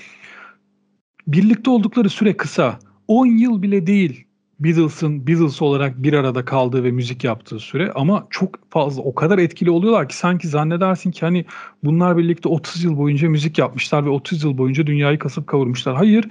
birlikte 1.26 1.70
oldukları 1.70 2.08
süre 2.10 2.36
kısa. 2.36 2.78
10 3.08 3.26
yıl 3.26 3.62
bile 3.62 3.86
değil 3.86 4.25
Beatles'ın 4.60 5.26
Beatles 5.26 5.62
olarak 5.62 6.02
bir 6.02 6.12
arada 6.12 6.44
kaldığı 6.44 6.84
ve 6.84 6.90
müzik 6.90 7.24
yaptığı 7.24 7.58
süre 7.58 7.92
ama 7.94 8.26
çok 8.30 8.70
fazla 8.70 9.02
o 9.02 9.14
kadar 9.14 9.38
etkili 9.38 9.70
oluyorlar 9.70 10.08
ki 10.08 10.16
sanki 10.16 10.48
zannedersin 10.48 11.10
ki 11.10 11.20
hani 11.20 11.44
bunlar 11.84 12.16
birlikte 12.16 12.48
30 12.48 12.84
yıl 12.84 12.98
boyunca 12.98 13.28
müzik 13.28 13.58
yapmışlar 13.58 14.06
ve 14.06 14.10
30 14.10 14.44
yıl 14.44 14.58
boyunca 14.58 14.86
dünyayı 14.86 15.18
kasıp 15.18 15.46
kavurmuşlar. 15.46 15.96
Hayır 15.96 16.28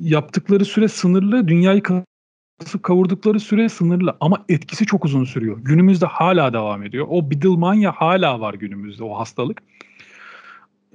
yaptıkları 0.00 0.64
süre 0.64 0.88
sınırlı 0.88 1.48
dünyayı 1.48 1.82
kasıp 1.82 2.82
kavurdukları 2.82 3.40
süre 3.40 3.68
sınırlı 3.68 4.16
ama 4.20 4.44
etkisi 4.48 4.86
çok 4.86 5.04
uzun 5.04 5.24
sürüyor. 5.24 5.58
Günümüzde 5.62 6.06
hala 6.06 6.52
devam 6.52 6.82
ediyor. 6.82 7.06
O 7.10 7.30
Beatlemania 7.30 7.92
hala 7.92 8.40
var 8.40 8.54
günümüzde 8.54 9.04
o 9.04 9.18
hastalık. 9.18 9.62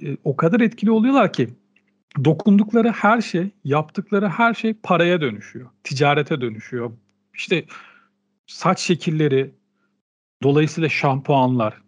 E, 0.02 0.16
o 0.24 0.36
kadar 0.36 0.60
etkili 0.60 0.90
oluyorlar 0.90 1.32
ki 1.32 1.48
dokundukları 2.24 2.90
her 2.90 3.20
şey, 3.20 3.50
yaptıkları 3.64 4.28
her 4.28 4.54
şey 4.54 4.74
paraya 4.74 5.20
dönüşüyor. 5.20 5.70
Ticarete 5.84 6.40
dönüşüyor. 6.40 6.92
İşte 7.34 7.64
saç 8.46 8.80
şekilleri, 8.80 9.54
dolayısıyla 10.42 10.88
şampuanlar, 10.88 11.82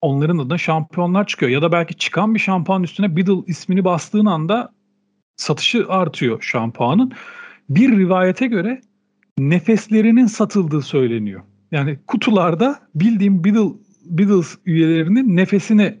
onların 0.00 0.38
adına 0.38 0.58
şampiyonlar 0.58 1.26
çıkıyor. 1.26 1.52
Ya 1.52 1.62
da 1.62 1.72
belki 1.72 1.94
çıkan 1.94 2.34
bir 2.34 2.40
şampuan 2.40 2.82
üstüne 2.82 3.16
Beatle 3.16 3.44
ismini 3.46 3.84
bastığın 3.84 4.26
anda 4.26 4.72
satışı 5.36 5.86
artıyor 5.88 6.42
şampuanın. 6.42 7.12
Bir 7.68 7.98
rivayete 7.98 8.46
göre 8.46 8.80
nefeslerinin 9.38 10.26
satıldığı 10.26 10.82
söyleniyor. 10.82 11.42
Yani 11.72 11.98
kutularda 12.06 12.80
bildiğim 12.94 13.44
Beatle, 13.44 13.78
Beatles 14.04 14.58
üyelerinin 14.66 15.36
nefesini 15.36 15.98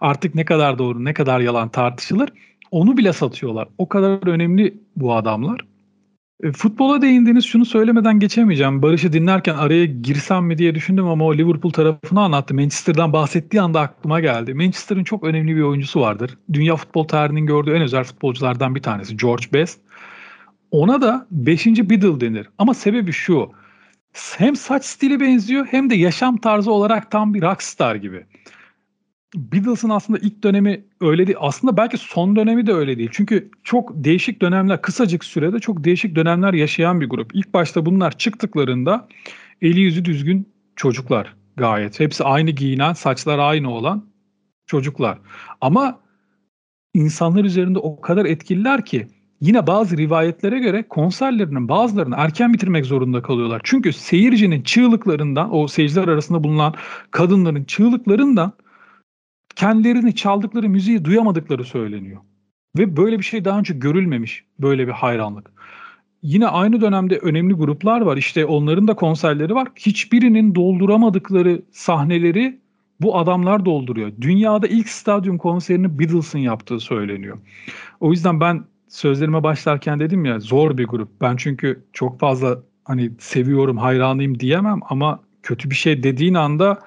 artık 0.00 0.34
ne 0.34 0.44
kadar 0.44 0.78
doğru 0.78 1.04
ne 1.04 1.14
kadar 1.14 1.40
yalan 1.40 1.68
tartışılır 1.68 2.30
onu 2.70 2.96
bile 2.96 3.12
satıyorlar. 3.12 3.68
O 3.78 3.88
kadar 3.88 4.28
önemli 4.28 4.80
bu 4.96 5.14
adamlar. 5.14 5.60
E, 6.42 6.52
futbola 6.52 7.02
değindiniz 7.02 7.44
şunu 7.44 7.64
söylemeden 7.64 8.20
geçemeyeceğim. 8.20 8.82
Barış'ı 8.82 9.12
dinlerken 9.12 9.54
araya 9.54 9.84
girsem 9.84 10.44
mi 10.44 10.58
diye 10.58 10.74
düşündüm 10.74 11.08
ama 11.08 11.24
o 11.24 11.34
Liverpool 11.34 11.72
tarafını 11.72 12.20
anlattı. 12.20 12.54
Manchester'dan 12.54 13.12
bahsettiği 13.12 13.60
anda 13.62 13.80
aklıma 13.80 14.20
geldi. 14.20 14.54
Manchester'ın 14.54 15.04
çok 15.04 15.24
önemli 15.24 15.56
bir 15.56 15.62
oyuncusu 15.62 16.00
vardır. 16.00 16.38
Dünya 16.52 16.76
futbol 16.76 17.04
tarihinin 17.04 17.46
gördüğü 17.46 17.74
en 17.74 17.82
özel 17.82 18.04
futbolculardan 18.04 18.74
bir 18.74 18.82
tanesi 18.82 19.16
George 19.16 19.46
Best. 19.52 19.80
Ona 20.70 21.02
da 21.02 21.26
5. 21.30 21.66
Biddle 21.66 22.20
denir. 22.20 22.48
Ama 22.58 22.74
sebebi 22.74 23.12
şu. 23.12 23.50
Hem 24.38 24.56
saç 24.56 24.84
stili 24.84 25.20
benziyor 25.20 25.66
hem 25.70 25.90
de 25.90 25.94
yaşam 25.94 26.36
tarzı 26.36 26.72
olarak 26.72 27.10
tam 27.10 27.34
bir 27.34 27.42
rockstar 27.42 27.94
gibi. 27.94 28.26
Beatles'ın 29.36 29.88
aslında 29.88 30.18
ilk 30.18 30.44
dönemi 30.44 30.84
öyle 31.00 31.26
değil. 31.26 31.38
Aslında 31.40 31.76
belki 31.76 31.96
son 31.96 32.36
dönemi 32.36 32.66
de 32.66 32.72
öyle 32.72 32.98
değil. 32.98 33.10
Çünkü 33.12 33.50
çok 33.64 33.92
değişik 33.94 34.42
dönemler, 34.42 34.82
kısacık 34.82 35.24
sürede 35.24 35.58
çok 35.58 35.84
değişik 35.84 36.16
dönemler 36.16 36.54
yaşayan 36.54 37.00
bir 37.00 37.08
grup. 37.08 37.34
İlk 37.34 37.54
başta 37.54 37.86
bunlar 37.86 38.18
çıktıklarında 38.18 39.08
eli 39.62 39.80
yüzü 39.80 40.04
düzgün 40.04 40.48
çocuklar 40.76 41.34
gayet. 41.56 42.00
Hepsi 42.00 42.24
aynı 42.24 42.50
giyinen, 42.50 42.92
saçlar 42.92 43.38
aynı 43.38 43.70
olan 43.70 44.04
çocuklar. 44.66 45.18
Ama 45.60 46.00
insanlar 46.94 47.44
üzerinde 47.44 47.78
o 47.78 48.00
kadar 48.00 48.24
etkililer 48.24 48.84
ki 48.84 49.06
yine 49.40 49.66
bazı 49.66 49.96
rivayetlere 49.96 50.58
göre 50.58 50.88
konserlerinin 50.88 51.68
bazılarını 51.68 52.14
erken 52.18 52.52
bitirmek 52.52 52.86
zorunda 52.86 53.22
kalıyorlar. 53.22 53.60
Çünkü 53.64 53.92
seyircinin 53.92 54.62
çığlıklarından, 54.62 55.54
o 55.54 55.68
seyirciler 55.68 56.08
arasında 56.08 56.44
bulunan 56.44 56.74
kadınların 57.10 57.64
çığlıklarından 57.64 58.52
kendilerini 59.56 60.14
çaldıkları 60.14 60.68
müziği 60.68 61.04
duyamadıkları 61.04 61.64
söyleniyor. 61.64 62.20
Ve 62.78 62.96
böyle 62.96 63.18
bir 63.18 63.24
şey 63.24 63.44
daha 63.44 63.58
önce 63.58 63.74
görülmemiş 63.74 64.44
böyle 64.58 64.86
bir 64.86 64.92
hayranlık. 64.92 65.52
Yine 66.22 66.46
aynı 66.46 66.80
dönemde 66.80 67.18
önemli 67.18 67.54
gruplar 67.54 68.00
var. 68.00 68.16
İşte 68.16 68.46
onların 68.46 68.88
da 68.88 68.94
konserleri 68.94 69.54
var. 69.54 69.68
Hiçbirinin 69.76 70.54
dolduramadıkları 70.54 71.62
sahneleri 71.72 72.60
bu 73.00 73.18
adamlar 73.18 73.64
dolduruyor. 73.64 74.12
Dünyada 74.20 74.66
ilk 74.66 74.88
stadyum 74.88 75.38
konserini 75.38 75.98
Beatles'ın 75.98 76.38
yaptığı 76.38 76.80
söyleniyor. 76.80 77.38
O 78.00 78.10
yüzden 78.10 78.40
ben 78.40 78.64
sözlerime 78.88 79.42
başlarken 79.42 80.00
dedim 80.00 80.24
ya 80.24 80.40
zor 80.40 80.78
bir 80.78 80.84
grup. 80.84 81.08
Ben 81.20 81.36
çünkü 81.36 81.84
çok 81.92 82.20
fazla 82.20 82.58
hani 82.84 83.10
seviyorum, 83.18 83.76
hayranıyım 83.76 84.40
diyemem 84.40 84.80
ama 84.88 85.20
kötü 85.42 85.70
bir 85.70 85.74
şey 85.74 86.02
dediğin 86.02 86.34
anda 86.34 86.78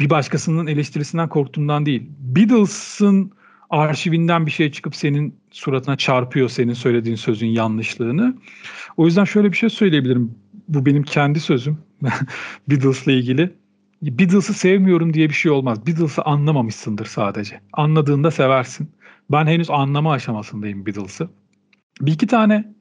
bir 0.00 0.10
başkasının 0.10 0.66
eleştirisinden 0.66 1.28
korktuğumdan 1.28 1.86
değil. 1.86 2.02
Beatles'ın 2.18 3.32
arşivinden 3.70 4.46
bir 4.46 4.50
şey 4.50 4.72
çıkıp 4.72 4.96
senin 4.96 5.40
suratına 5.50 5.96
çarpıyor 5.96 6.48
senin 6.48 6.72
söylediğin 6.72 7.16
sözün 7.16 7.46
yanlışlığını. 7.46 8.36
O 8.96 9.06
yüzden 9.06 9.24
şöyle 9.24 9.52
bir 9.52 9.56
şey 9.56 9.70
söyleyebilirim. 9.70 10.34
Bu 10.68 10.86
benim 10.86 11.02
kendi 11.02 11.40
sözüm. 11.40 11.78
Beatles'la 12.68 13.12
ilgili. 13.12 13.54
Beatles'ı 14.02 14.54
sevmiyorum 14.54 15.14
diye 15.14 15.28
bir 15.28 15.34
şey 15.34 15.52
olmaz. 15.52 15.86
Beatles'ı 15.86 16.22
anlamamışsındır 16.22 17.06
sadece. 17.06 17.60
Anladığında 17.72 18.30
seversin. 18.30 18.90
Ben 19.30 19.46
henüz 19.46 19.70
anlama 19.70 20.12
aşamasındayım 20.12 20.86
Beatles'ı. 20.86 21.28
Bir 22.00 22.12
iki 22.12 22.26
tane 22.26 22.74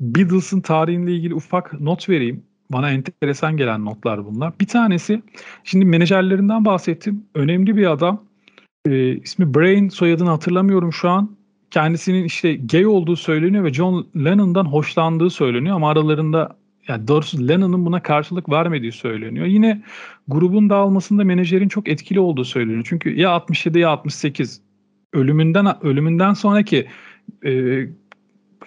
Beatles'ın 0.00 0.60
tarihinle 0.60 1.14
ilgili 1.14 1.34
ufak 1.34 1.80
not 1.80 2.08
vereyim. 2.08 2.44
Bana 2.70 2.90
enteresan 2.90 3.56
gelen 3.56 3.84
notlar 3.84 4.26
bunlar. 4.26 4.52
Bir 4.60 4.66
tanesi, 4.66 5.22
şimdi 5.64 5.84
menajerlerinden 5.84 6.64
bahsettim. 6.64 7.24
Önemli 7.34 7.76
bir 7.76 7.90
adam. 7.90 8.22
E, 8.86 9.16
ismi 9.16 9.54
Brain, 9.54 9.88
soyadını 9.88 10.30
hatırlamıyorum 10.30 10.92
şu 10.92 11.08
an. 11.08 11.36
Kendisinin 11.70 12.24
işte 12.24 12.54
gay 12.54 12.86
olduğu 12.86 13.16
söyleniyor 13.16 13.64
ve 13.64 13.72
John 13.72 14.06
Lennon'dan 14.16 14.64
hoşlandığı 14.64 15.30
söyleniyor 15.30 15.76
ama 15.76 15.90
aralarında 15.90 16.56
yani 16.88 17.08
doğrusu 17.08 17.48
Lennon'ın 17.48 17.86
buna 17.86 18.02
karşılık 18.02 18.48
vermediği 18.48 18.92
söyleniyor. 18.92 19.46
Yine 19.46 19.82
grubun 20.28 20.70
dağılmasında 20.70 21.24
menajerin 21.24 21.68
çok 21.68 21.88
etkili 21.88 22.20
olduğu 22.20 22.44
söyleniyor. 22.44 22.86
Çünkü 22.88 23.16
ya 23.20 23.30
67 23.30 23.78
ya 23.78 23.90
68 23.90 24.60
ölümünden 25.12 25.84
ölümünden 25.84 26.32
sonraki 26.32 26.86
e, 27.44 27.82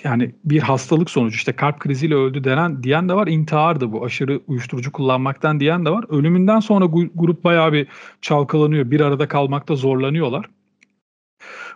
yani 0.03 0.35
bir 0.45 0.59
hastalık 0.59 1.09
sonucu 1.09 1.35
işte 1.35 1.53
kalp 1.53 1.79
kriziyle 1.79 2.15
öldü 2.15 2.43
denen 2.43 2.83
diyen 2.83 3.09
de 3.09 3.13
var. 3.13 3.27
İntihardı 3.27 3.91
bu. 3.91 4.05
Aşırı 4.05 4.41
uyuşturucu 4.47 4.91
kullanmaktan 4.91 5.59
diyen 5.59 5.85
de 5.85 5.89
var. 5.89 6.05
Ölümünden 6.09 6.59
sonra 6.59 6.85
grup 7.15 7.43
bayağı 7.43 7.73
bir 7.73 7.87
çalkalanıyor. 8.21 8.91
Bir 8.91 8.99
arada 8.99 9.27
kalmakta 9.27 9.75
zorlanıyorlar. 9.75 10.49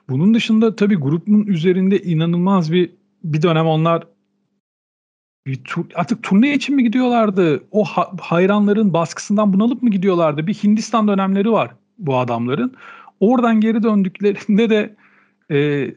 Bunun 0.09 0.33
dışında 0.33 0.75
tabii 0.75 0.95
grubun 0.95 1.45
üzerinde 1.45 2.01
inanılmaz 2.01 2.71
bir 2.71 2.89
bir 3.23 3.41
dönem 3.41 3.65
onlar 3.65 4.03
bir 5.47 5.63
tur, 5.63 5.85
artık 5.95 6.23
turne 6.23 6.53
için 6.53 6.75
mi 6.75 6.83
gidiyorlardı? 6.83 7.63
O 7.71 7.83
ha, 7.83 8.11
hayranların 8.21 8.93
baskısından 8.93 9.53
bunalıp 9.53 9.83
mı 9.83 9.89
gidiyorlardı? 9.89 10.47
Bir 10.47 10.53
Hindistan 10.53 11.07
dönemleri 11.07 11.51
var 11.51 11.71
bu 11.97 12.17
adamların. 12.17 12.75
Oradan 13.19 13.61
geri 13.61 13.83
döndüklerinde 13.83 14.69
de 14.69 14.95
e, 15.51 15.87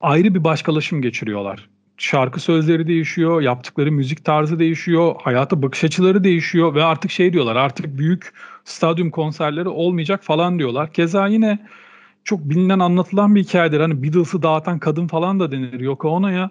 ayrı 0.00 0.34
bir 0.34 0.44
başkalaşım 0.44 1.02
geçiriyorlar. 1.02 1.68
Şarkı 1.96 2.40
sözleri 2.40 2.86
değişiyor, 2.86 3.40
yaptıkları 3.40 3.92
müzik 3.92 4.24
tarzı 4.24 4.58
değişiyor, 4.58 5.14
hayata 5.22 5.62
bakış 5.62 5.84
açıları 5.84 6.24
değişiyor 6.24 6.74
ve 6.74 6.84
artık 6.84 7.10
şey 7.10 7.32
diyorlar 7.32 7.56
artık 7.56 7.98
büyük 7.98 8.32
stadyum 8.64 9.10
konserleri 9.10 9.68
olmayacak 9.68 10.24
falan 10.24 10.58
diyorlar. 10.58 10.92
Keza 10.92 11.26
yine 11.26 11.58
çok 12.24 12.40
bilinen 12.40 12.78
anlatılan 12.78 13.34
bir 13.34 13.44
hikayedir. 13.44 13.80
Hani 13.80 14.02
Beatles'ı 14.02 14.42
dağıtan 14.42 14.78
kadın 14.78 15.06
falan 15.06 15.40
da 15.40 15.52
denir 15.52 15.80
Yoko 15.80 16.08
Ono'ya. 16.08 16.50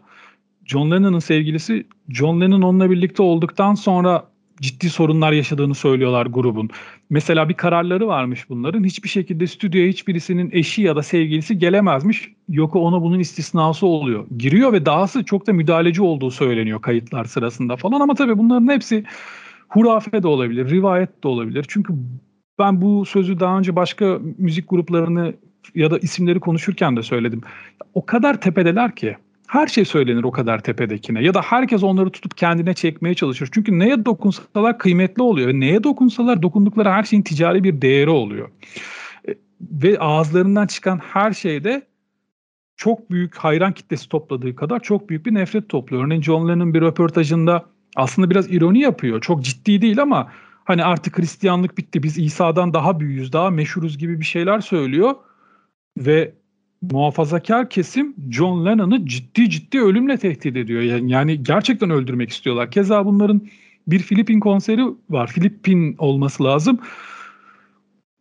John 0.66 0.92
Lennon'ın 0.92 1.20
sevgilisi 1.20 1.88
John 2.10 2.42
Lennon 2.42 2.62
onunla 2.62 2.92
birlikte 2.92 3.24
olduktan 3.24 3.76
sonra 3.76 4.24
ciddi 4.62 4.90
sorunlar 4.90 5.32
yaşadığını 5.32 5.76
söylüyorlar 5.76 6.26
grubun. 6.26 6.70
Mesela 7.10 7.50
bir 7.50 7.54
kararları 7.54 8.08
varmış 8.08 8.50
bunların. 8.50 8.84
Hiçbir 8.84 9.10
şekilde 9.10 9.48
stüdyoya 9.48 9.88
hiçbirisinin 9.88 10.50
eşi 10.54 10.82
ya 10.82 10.96
da 10.96 11.04
sevgilisi 11.04 11.58
gelemezmiş. 11.58 12.32
Yoko 12.50 12.80
Ono 12.80 13.02
bunun 13.02 13.20
istisnası 13.20 13.88
oluyor. 13.88 14.26
Giriyor 14.38 14.74
ve 14.74 14.86
dahası 14.86 15.26
çok 15.26 15.48
da 15.48 15.54
müdahaleci 15.54 16.02
olduğu 16.02 16.32
söyleniyor 16.32 16.82
kayıtlar 16.82 17.26
sırasında 17.26 17.76
falan. 17.76 18.00
Ama 18.00 18.16
tabii 18.16 18.38
bunların 18.38 18.68
hepsi 18.68 19.04
hurafe 19.70 20.24
de 20.24 20.28
olabilir, 20.28 20.70
rivayet 20.70 21.24
de 21.24 21.28
olabilir. 21.28 21.66
Çünkü 21.68 21.94
ben 22.60 22.82
bu 22.82 23.06
sözü 23.06 23.40
daha 23.40 23.58
önce 23.58 23.76
başka 23.76 24.20
müzik 24.38 24.70
gruplarını 24.70 25.34
ya 25.76 25.92
da 25.92 25.98
isimleri 25.98 26.40
konuşurken 26.40 26.98
de 26.98 27.04
söyledim. 27.04 27.42
O 27.94 28.06
kadar 28.06 28.42
tepedeler 28.42 28.96
ki 28.96 29.18
her 29.48 29.68
şey 29.68 29.86
söylenir 29.86 30.24
o 30.24 30.32
kadar 30.32 30.64
tepedekine 30.64 31.24
ya 31.24 31.34
da 31.34 31.42
herkes 31.42 31.84
onları 31.84 32.10
tutup 32.10 32.38
kendine 32.38 32.74
çekmeye 32.74 33.16
çalışır. 33.16 33.50
Çünkü 33.52 33.80
neye 33.80 34.06
dokunsalar 34.06 34.78
kıymetli 34.78 35.24
oluyor. 35.24 35.54
Neye 35.54 35.84
dokunsalar 35.84 36.42
dokundukları 36.42 36.90
her 36.90 37.04
şeyin 37.04 37.24
ticari 37.24 37.64
bir 37.64 37.82
değeri 37.82 38.10
oluyor. 38.10 38.50
E, 39.28 39.36
ve 39.62 40.00
ağızlarından 40.00 40.68
çıkan 40.68 40.98
her 40.98 41.34
şeyde 41.34 41.88
çok 42.76 43.12
büyük 43.12 43.36
hayran 43.36 43.74
kitlesi 43.74 44.10
topladığı 44.10 44.56
kadar 44.56 44.80
çok 44.80 45.10
büyük 45.10 45.26
bir 45.26 45.34
nefret 45.34 45.70
topluyor. 45.70 46.06
Örneğin 46.06 46.22
John 46.22 46.50
Lennon 46.50 46.74
bir 46.74 46.82
röportajında 46.82 47.66
aslında 47.96 48.30
biraz 48.30 48.52
ironi 48.52 48.80
yapıyor. 48.80 49.22
Çok 49.22 49.44
ciddi 49.44 49.82
değil 49.82 50.02
ama 50.02 50.32
hani 50.66 50.84
artık 50.84 51.20
Hristiyanlık 51.20 51.78
bitti 51.78 52.04
biz 52.04 52.18
İsa'dan 52.18 52.74
daha 52.74 53.00
büyüğüz 53.00 53.34
daha 53.34 53.50
meşhuruz 53.50 53.98
gibi 53.98 54.20
bir 54.20 54.26
şeyler 54.26 54.60
söylüyor. 54.60 55.16
Ve 55.98 56.34
muhafazakar 56.82 57.70
kesim 57.70 58.16
John 58.30 58.66
Lennon'ı 58.66 59.06
ciddi 59.06 59.50
ciddi 59.50 59.82
ölümle 59.82 60.18
tehdit 60.18 60.58
ediyor. 60.58 60.82
Yani, 60.82 61.12
yani 61.12 61.44
gerçekten 61.44 61.90
öldürmek 61.90 62.30
istiyorlar. 62.30 62.72
Keza 62.72 63.06
bunların 63.06 63.42
bir 63.88 64.00
Filipin 64.00 64.40
konseri 64.40 64.86
var. 65.10 65.28
Filipin 65.28 65.96
olması 65.98 66.44
lazım. 66.44 66.80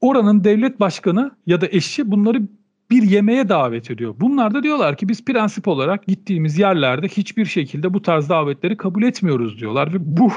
Oranın 0.01 0.45
devlet 0.45 0.81
başkanı 0.81 1.31
ya 1.47 1.61
da 1.61 1.67
eşi 1.71 2.11
bunları 2.11 2.43
bir 2.91 3.03
yemeğe 3.03 3.49
davet 3.49 3.91
ediyor. 3.91 4.15
Bunlar 4.21 4.55
da 4.55 4.63
diyorlar 4.63 4.97
ki 4.97 5.09
biz 5.09 5.25
prensip 5.25 5.69
olarak 5.69 6.07
gittiğimiz 6.07 6.59
yerlerde 6.59 7.09
hiçbir 7.09 7.45
şekilde 7.45 7.95
bu 7.95 8.03
tarz 8.03 8.29
davetleri 8.29 8.77
kabul 8.77 9.03
etmiyoruz 9.03 9.61
diyorlar 9.61 9.93
ve 9.93 9.97
bu 10.01 10.31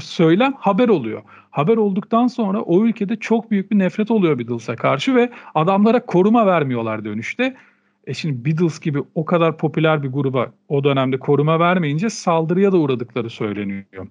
söylem 0.00 0.52
haber 0.58 0.88
oluyor. 0.88 1.22
Haber 1.50 1.76
olduktan 1.76 2.26
sonra 2.26 2.60
o 2.60 2.84
ülkede 2.84 3.16
çok 3.16 3.50
büyük 3.50 3.70
bir 3.70 3.78
nefret 3.78 4.10
oluyor 4.10 4.38
Beatles'a 4.38 4.76
karşı 4.76 5.14
ve 5.14 5.30
adamlara 5.54 6.06
koruma 6.06 6.46
vermiyorlar 6.46 7.04
dönüşte. 7.04 7.56
E 8.06 8.14
şimdi 8.14 8.44
Beatles 8.44 8.80
gibi 8.80 9.02
o 9.14 9.24
kadar 9.24 9.56
popüler 9.56 10.02
bir 10.02 10.08
gruba 10.08 10.52
o 10.68 10.84
dönemde 10.84 11.18
koruma 11.18 11.60
vermeyince 11.60 12.10
saldırıya 12.10 12.72
da 12.72 12.76
uğradıkları 12.76 13.30
söyleniyor 13.30 14.06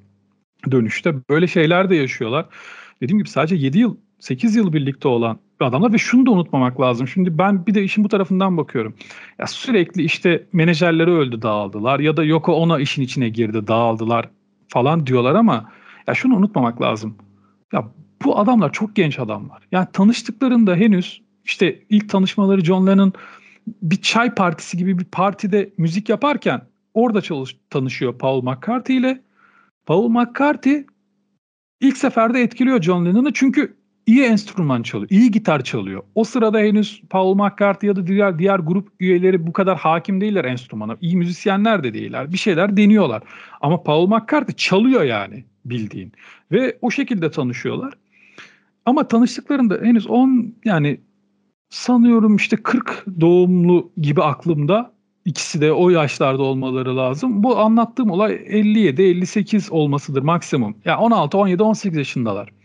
dönüşte. 0.71 1.13
Böyle 1.29 1.47
şeyler 1.47 1.89
de 1.89 1.95
yaşıyorlar. 1.95 2.45
Dediğim 3.01 3.17
gibi 3.17 3.29
sadece 3.29 3.55
7 3.55 3.79
yıl 3.79 3.97
8 4.19 4.55
yıl 4.55 4.73
birlikte 4.73 5.07
olan 5.07 5.39
adamlar 5.59 5.93
ve 5.93 5.97
şunu 5.97 6.25
da 6.25 6.31
unutmamak 6.31 6.81
lazım. 6.81 7.07
Şimdi 7.07 7.37
ben 7.37 7.65
bir 7.65 7.73
de 7.73 7.83
işin 7.83 8.03
bu 8.03 8.09
tarafından 8.09 8.57
bakıyorum. 8.57 8.95
Ya 9.39 9.47
sürekli 9.47 10.03
işte 10.03 10.47
menajerleri 10.53 11.11
öldü 11.11 11.41
dağıldılar 11.41 11.99
ya 11.99 12.17
da 12.17 12.23
Yoko 12.23 12.53
ona 12.53 12.79
işin 12.79 13.01
içine 13.01 13.29
girdi 13.29 13.67
dağıldılar 13.67 14.29
falan 14.67 15.07
diyorlar 15.07 15.35
ama 15.35 15.71
ya 16.07 16.13
şunu 16.13 16.35
unutmamak 16.35 16.81
lazım. 16.81 17.15
Ya 17.73 17.91
bu 18.23 18.39
adamlar 18.39 18.71
çok 18.71 18.95
genç 18.95 19.19
adamlar. 19.19 19.63
Yani 19.71 19.87
tanıştıklarında 19.93 20.75
henüz 20.75 21.21
işte 21.45 21.79
ilk 21.89 22.09
tanışmaları 22.09 22.61
John 22.63 22.87
Lennon 22.87 23.13
bir 23.81 24.01
çay 24.01 24.35
partisi 24.35 24.77
gibi 24.77 24.99
bir 24.99 25.05
partide 25.05 25.73
müzik 25.77 26.09
yaparken 26.09 26.61
orada 26.93 27.21
çalış, 27.21 27.57
tanışıyor 27.69 28.17
Paul 28.17 28.41
McCartney 28.41 28.97
ile. 28.97 29.21
Paul 29.85 30.09
McCartney 30.09 30.85
ilk 31.81 31.97
seferde 31.97 32.41
etkiliyor 32.41 32.81
John 32.81 33.05
Lennon'ı 33.05 33.33
çünkü 33.33 33.77
iyi 34.07 34.23
enstrüman 34.23 34.83
çalıyor, 34.83 35.09
iyi 35.09 35.31
gitar 35.31 35.63
çalıyor. 35.63 36.03
O 36.15 36.23
sırada 36.23 36.59
henüz 36.59 37.01
Paul 37.09 37.35
McCartney 37.35 37.87
ya 37.87 37.95
da 37.95 38.07
diğer 38.07 38.39
diğer 38.39 38.59
grup 38.59 38.87
üyeleri 38.99 39.47
bu 39.47 39.53
kadar 39.53 39.77
hakim 39.77 40.21
değiller 40.21 40.45
enstrümana. 40.45 40.97
İyi 41.01 41.17
müzisyenler 41.17 41.83
de 41.83 41.93
değiller. 41.93 42.31
Bir 42.31 42.37
şeyler 42.37 42.77
deniyorlar. 42.77 43.23
Ama 43.61 43.83
Paul 43.83 44.07
McCartney 44.07 44.55
çalıyor 44.55 45.03
yani 45.03 45.45
bildiğin. 45.65 46.11
Ve 46.51 46.77
o 46.81 46.91
şekilde 46.91 47.31
tanışıyorlar. 47.31 47.93
Ama 48.85 49.07
tanıştıklarında 49.07 49.79
henüz 49.81 50.07
10 50.07 50.55
yani 50.65 50.99
sanıyorum 51.69 52.35
işte 52.35 52.57
40 52.57 53.05
doğumlu 53.21 53.91
gibi 53.97 54.23
aklımda. 54.23 54.97
İkisi 55.25 55.61
de 55.61 55.73
o 55.73 55.89
yaşlarda 55.89 56.43
olmaları 56.43 56.97
lazım. 56.97 57.43
Bu 57.43 57.57
anlattığım 57.57 58.11
olay 58.11 58.41
57 58.45 59.01
58 59.01 59.71
olmasıdır 59.71 60.21
maksimum. 60.21 60.71
Ya 60.85 60.91
yani 60.91 61.01
16 61.01 61.37
17 61.37 61.63
18 61.63 61.97
yaşındalar. 61.97 62.56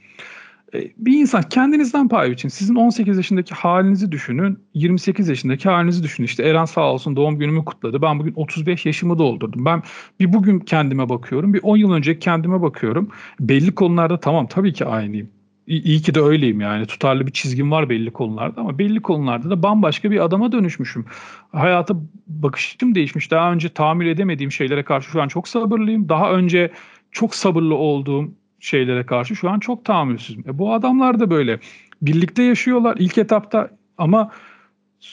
E, 0.75 0.93
bir 0.97 1.19
insan 1.19 1.43
kendinizden 1.43 2.09
pay 2.09 2.33
için 2.33 2.49
sizin 2.49 2.75
18 2.75 3.17
yaşındaki 3.17 3.55
halinizi 3.55 4.13
düşünün, 4.13 4.59
28 4.75 5.29
yaşındaki 5.29 5.69
halinizi 5.69 6.03
düşünün. 6.03 6.27
İşte 6.27 6.43
Eren 6.43 6.65
sağ 6.65 6.93
olsun 6.93 7.17
doğum 7.17 7.39
günümü 7.39 7.65
kutladı. 7.65 8.03
Ben 8.03 8.19
bugün 8.19 8.33
35 8.37 8.87
yaşımı 8.87 9.19
doldurdum. 9.19 9.65
Ben 9.65 9.83
bir 10.21 10.33
bugün 10.33 10.61
kendime 10.61 11.09
bakıyorum, 11.09 11.55
bir 11.55 11.61
10 11.63 11.77
yıl 11.77 11.93
önce 11.93 12.19
kendime 12.19 12.63
bakıyorum. 12.63 13.09
Belli 13.41 13.75
konularda 13.75 14.21
tamam 14.21 14.47
tabii 14.47 14.73
ki 14.73 14.85
aynıyım. 14.85 15.31
İyi 15.67 16.03
ki 16.03 16.15
de 16.15 16.21
öyleyim 16.21 16.61
yani. 16.61 16.87
Tutarlı 16.87 17.27
bir 17.27 17.33
çizgim 17.33 17.71
var 17.71 17.89
belli 17.89 18.11
konularda 18.11 18.61
ama 18.61 18.79
belli 18.79 19.03
konularda 19.03 19.51
da 19.51 19.63
bambaşka 19.63 20.11
bir 20.11 20.25
adama 20.25 20.53
dönüşmüşüm. 20.53 21.05
Hayata 21.53 21.95
bakışım 22.27 22.95
değişmiş. 22.95 23.31
Daha 23.31 23.53
önce 23.53 23.69
tahammül 23.69 24.07
edemediğim 24.07 24.53
şeylere 24.53 24.83
karşı 24.83 25.11
şu 25.11 25.23
an 25.23 25.29
çok 25.29 25.49
sabırlıyım. 25.49 26.09
Daha 26.09 26.33
önce 26.33 26.71
çok 27.13 27.35
sabırlı 27.35 27.75
olduğum 27.75 28.35
şeylere 28.63 29.07
karşı 29.07 29.37
şu 29.37 29.51
an 29.51 29.59
çok 29.59 29.85
tahammülsüzüm. 29.85 30.45
E 30.49 30.59
bu 30.59 30.75
adamlar 30.75 31.21
da 31.21 31.31
böyle. 31.31 31.61
Birlikte 32.03 32.43
yaşıyorlar 32.43 32.97
ilk 32.99 33.19
etapta 33.19 33.71
ama 33.99 34.31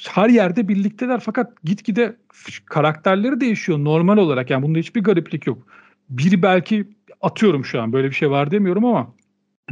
her 0.09 0.29
yerde 0.29 0.67
birlikteler 0.67 1.19
fakat 1.19 1.63
gitgide 1.63 2.15
karakterleri 2.65 3.41
değişiyor 3.41 3.79
normal 3.79 4.17
olarak. 4.17 4.49
Yani 4.49 4.63
bunda 4.63 4.79
hiçbir 4.79 5.03
gariplik 5.03 5.47
yok. 5.47 5.67
Biri 6.09 6.41
belki 6.41 6.87
atıyorum 7.21 7.65
şu 7.65 7.81
an 7.81 7.93
böyle 7.93 8.07
bir 8.07 8.15
şey 8.15 8.29
var 8.31 8.51
demiyorum 8.51 8.85
ama 8.85 9.13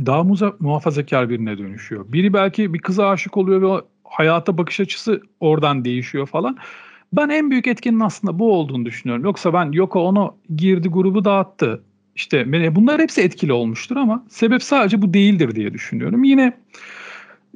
daha 0.06 0.24
muza, 0.24 0.54
muhafazakar 0.60 1.30
birine 1.30 1.58
dönüşüyor. 1.58 2.06
Biri 2.12 2.34
belki 2.34 2.74
bir 2.74 2.80
kıza 2.80 3.10
aşık 3.10 3.38
oluyor 3.38 3.62
ve 3.62 3.82
hayata 4.04 4.58
bakış 4.58 4.80
açısı 4.80 5.22
oradan 5.40 5.86
değişiyor 5.86 6.28
falan. 6.28 6.58
Ben 7.14 7.30
en 7.30 7.52
büyük 7.52 7.68
etkinin 7.68 8.00
aslında 8.00 8.40
bu 8.40 8.54
olduğunu 8.54 8.86
düşünüyorum. 8.86 9.26
Yoksa 9.26 9.54
ben 9.54 9.72
Yoko 9.72 10.00
onu 10.00 10.36
girdi 10.56 10.90
grubu 10.90 11.26
dağıttı. 11.26 11.84
İşte 12.18 12.76
bunlar 12.76 13.02
hepsi 13.02 13.22
etkili 13.22 13.54
olmuştur 13.54 13.96
ama 13.96 14.26
sebep 14.30 14.64
sadece 14.64 15.02
bu 15.02 15.14
değildir 15.14 15.56
diye 15.56 15.74
düşünüyorum. 15.74 16.24
Yine 16.24 16.54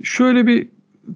şöyle 0.03 0.47
bir 0.47 0.69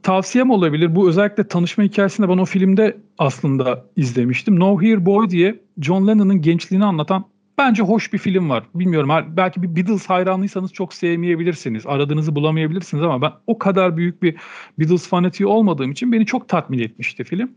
tavsiyem 0.03 0.49
olabilir. 0.49 0.95
Bu 0.95 1.09
özellikle 1.09 1.47
tanışma 1.47 1.83
hikayesinde 1.83 2.29
ben 2.29 2.37
o 2.37 2.45
filmde 2.45 2.97
aslında 3.17 3.85
izlemiştim. 3.95 4.59
No 4.59 4.81
Here 4.81 5.05
Boy 5.05 5.29
diye 5.29 5.59
John 5.81 6.07
Lennon'ın 6.07 6.41
gençliğini 6.41 6.85
anlatan 6.85 7.25
bence 7.57 7.83
hoş 7.83 8.13
bir 8.13 8.17
film 8.17 8.49
var. 8.49 8.63
Bilmiyorum 8.75 9.09
belki 9.37 9.63
bir 9.63 9.75
Beatles 9.75 10.05
hayranlıysanız 10.05 10.73
çok 10.73 10.93
sevmeyebilirsiniz. 10.93 11.85
Aradığınızı 11.85 12.35
bulamayabilirsiniz 12.35 13.03
ama 13.03 13.21
ben 13.21 13.31
o 13.47 13.57
kadar 13.57 13.97
büyük 13.97 14.23
bir 14.23 14.35
Beatles 14.79 15.07
fanatiği 15.07 15.47
olmadığım 15.47 15.91
için 15.91 16.11
beni 16.11 16.25
çok 16.25 16.49
tatmin 16.49 16.79
etmişti 16.79 17.23
film. 17.23 17.51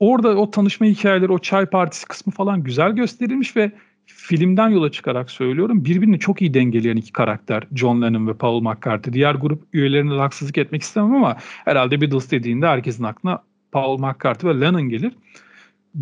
Orada 0.00 0.28
o 0.36 0.50
tanışma 0.50 0.86
hikayeleri, 0.86 1.32
o 1.32 1.38
çay 1.38 1.66
partisi 1.66 2.06
kısmı 2.06 2.32
falan 2.32 2.62
güzel 2.62 2.92
gösterilmiş 2.92 3.56
ve 3.56 3.72
filmden 4.08 4.68
yola 4.68 4.90
çıkarak 4.90 5.30
söylüyorum. 5.30 5.84
Birbirini 5.84 6.18
çok 6.18 6.42
iyi 6.42 6.54
dengeleyen 6.54 6.96
iki 6.96 7.12
karakter 7.12 7.64
John 7.74 8.02
Lennon 8.02 8.26
ve 8.26 8.34
Paul 8.34 8.60
McCartney. 8.60 9.12
Diğer 9.12 9.34
grup 9.34 9.62
üyelerine 9.72 10.14
haksızlık 10.14 10.58
etmek 10.58 10.82
istemem 10.82 11.14
ama 11.14 11.36
herhalde 11.64 12.00
Beatles 12.00 12.30
dediğinde 12.30 12.66
herkesin 12.66 13.04
aklına 13.04 13.42
Paul 13.72 13.98
McCartney 13.98 14.54
ve 14.54 14.60
Lennon 14.60 14.88
gelir. 14.88 15.12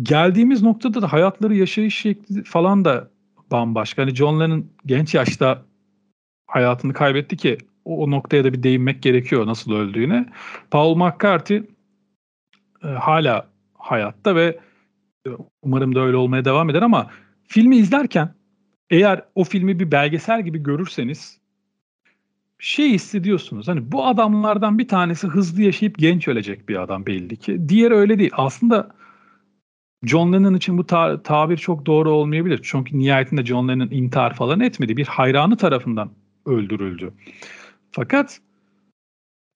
Geldiğimiz 0.01 0.63
noktada 0.63 1.01
da 1.01 1.13
hayatları 1.13 1.55
yaşayış 1.55 1.95
şekli 1.95 2.43
falan 2.43 2.85
da 2.85 3.09
bambaşka. 3.51 4.01
Hani 4.01 4.15
John 4.15 4.39
Lennon 4.39 4.65
genç 4.85 5.15
yaşta 5.15 5.61
hayatını 6.47 6.93
kaybetti 6.93 7.37
ki 7.37 7.57
o, 7.85 8.03
o 8.03 8.11
noktaya 8.11 8.43
da 8.43 8.53
bir 8.53 8.63
değinmek 8.63 9.03
gerekiyor 9.03 9.47
nasıl 9.47 9.71
öldüğüne. 9.73 10.25
Paul 10.71 10.95
McCartney 10.95 11.63
e, 12.83 12.87
hala 12.87 13.47
hayatta 13.73 14.35
ve 14.35 14.59
e, 15.27 15.29
umarım 15.61 15.95
da 15.95 15.99
öyle 15.99 16.17
olmaya 16.17 16.45
devam 16.45 16.69
eder 16.69 16.81
ama 16.81 17.09
filmi 17.47 17.77
izlerken 17.77 18.33
eğer 18.89 19.23
o 19.35 19.43
filmi 19.43 19.79
bir 19.79 19.91
belgesel 19.91 20.41
gibi 20.45 20.63
görürseniz 20.63 21.39
şey 22.59 22.91
hissediyorsunuz. 22.91 23.67
Hani 23.67 23.91
bu 23.91 24.05
adamlardan 24.05 24.79
bir 24.79 24.87
tanesi 24.87 25.27
hızlı 25.27 25.61
yaşayıp 25.61 25.97
genç 25.97 26.27
ölecek 26.27 26.69
bir 26.69 26.83
adam 26.83 27.05
belli 27.05 27.37
ki. 27.37 27.69
Diğeri 27.69 27.93
öyle 27.93 28.19
değil. 28.19 28.31
Aslında 28.33 28.95
John 30.03 30.33
Lennon 30.33 30.53
için 30.53 30.77
bu 30.77 30.87
ta- 30.87 31.23
tabir 31.23 31.57
çok 31.57 31.85
doğru 31.85 32.11
olmayabilir. 32.11 32.59
Çünkü 32.63 32.99
nihayetinde 32.99 33.45
John 33.45 33.67
Lennon 33.67 33.89
intihar 33.91 34.33
falan 34.33 34.59
etmedi. 34.59 34.97
Bir 34.97 35.05
hayranı 35.05 35.57
tarafından 35.57 36.11
öldürüldü. 36.45 37.13
Fakat 37.91 38.39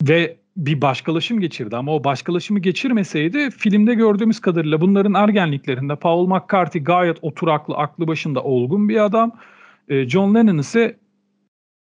ve 0.04 0.41
bir 0.58 0.82
başkalaşım 0.82 1.40
geçirdi 1.40 1.76
ama 1.76 1.96
o 1.96 2.04
başkalaşımı 2.04 2.60
geçirmeseydi 2.60 3.52
filmde 3.52 3.94
gördüğümüz 3.94 4.40
kadarıyla 4.40 4.82
bunların 4.82 5.14
ergenliklerinde 5.14 5.96
Paul 5.96 6.28
McCarthy 6.28 6.84
gayet 6.84 7.18
oturaklı, 7.22 7.76
aklı 7.76 8.08
başında 8.08 8.44
olgun 8.44 8.90
bir 8.90 9.06
adam. 9.06 9.32
E, 9.90 10.10
John 10.10 10.36
Lennon 10.36 10.58
ise 10.58 10.98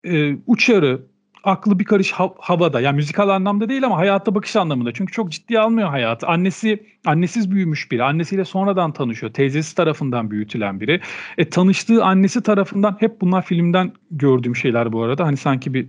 e, 0.05 0.37
uçarı, 0.46 1.03
aklı 1.44 1.79
bir 1.79 1.85
karış 1.85 2.12
hav- 2.12 2.35
havada. 2.38 2.81
Yani 2.81 2.96
müzikal 2.96 3.29
anlamda 3.29 3.68
değil 3.68 3.87
ama 3.87 3.96
hayata 3.98 4.35
bakış 4.35 4.57
anlamında. 4.57 4.92
Çünkü 4.92 5.12
çok 5.12 5.33
ciddiye 5.33 5.61
almıyor 5.61 5.88
hayatı. 5.88 6.27
Annesi 6.27 6.87
annesiz 7.07 7.50
büyümüş 7.50 7.90
biri. 7.90 8.05
Annesiyle 8.05 8.44
sonradan 8.44 8.92
tanışıyor. 8.92 9.33
Teyzesi 9.33 9.74
tarafından 9.77 10.31
büyütülen 10.31 10.81
biri. 10.81 11.00
E, 11.38 11.48
tanıştığı 11.48 12.05
annesi 12.05 12.42
tarafından 12.42 12.96
hep 13.00 13.20
bunlar 13.20 13.42
filmden 13.42 13.92
gördüğüm 14.11 14.57
şeyler 14.57 14.92
bu 14.92 15.03
arada. 15.03 15.27
Hani 15.27 15.37
sanki 15.37 15.74
bir 15.74 15.87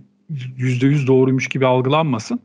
yüzde 0.56 0.86
yüz 0.86 1.06
doğruymuş 1.06 1.48
gibi 1.48 1.66
algılanmasın. 1.66 2.40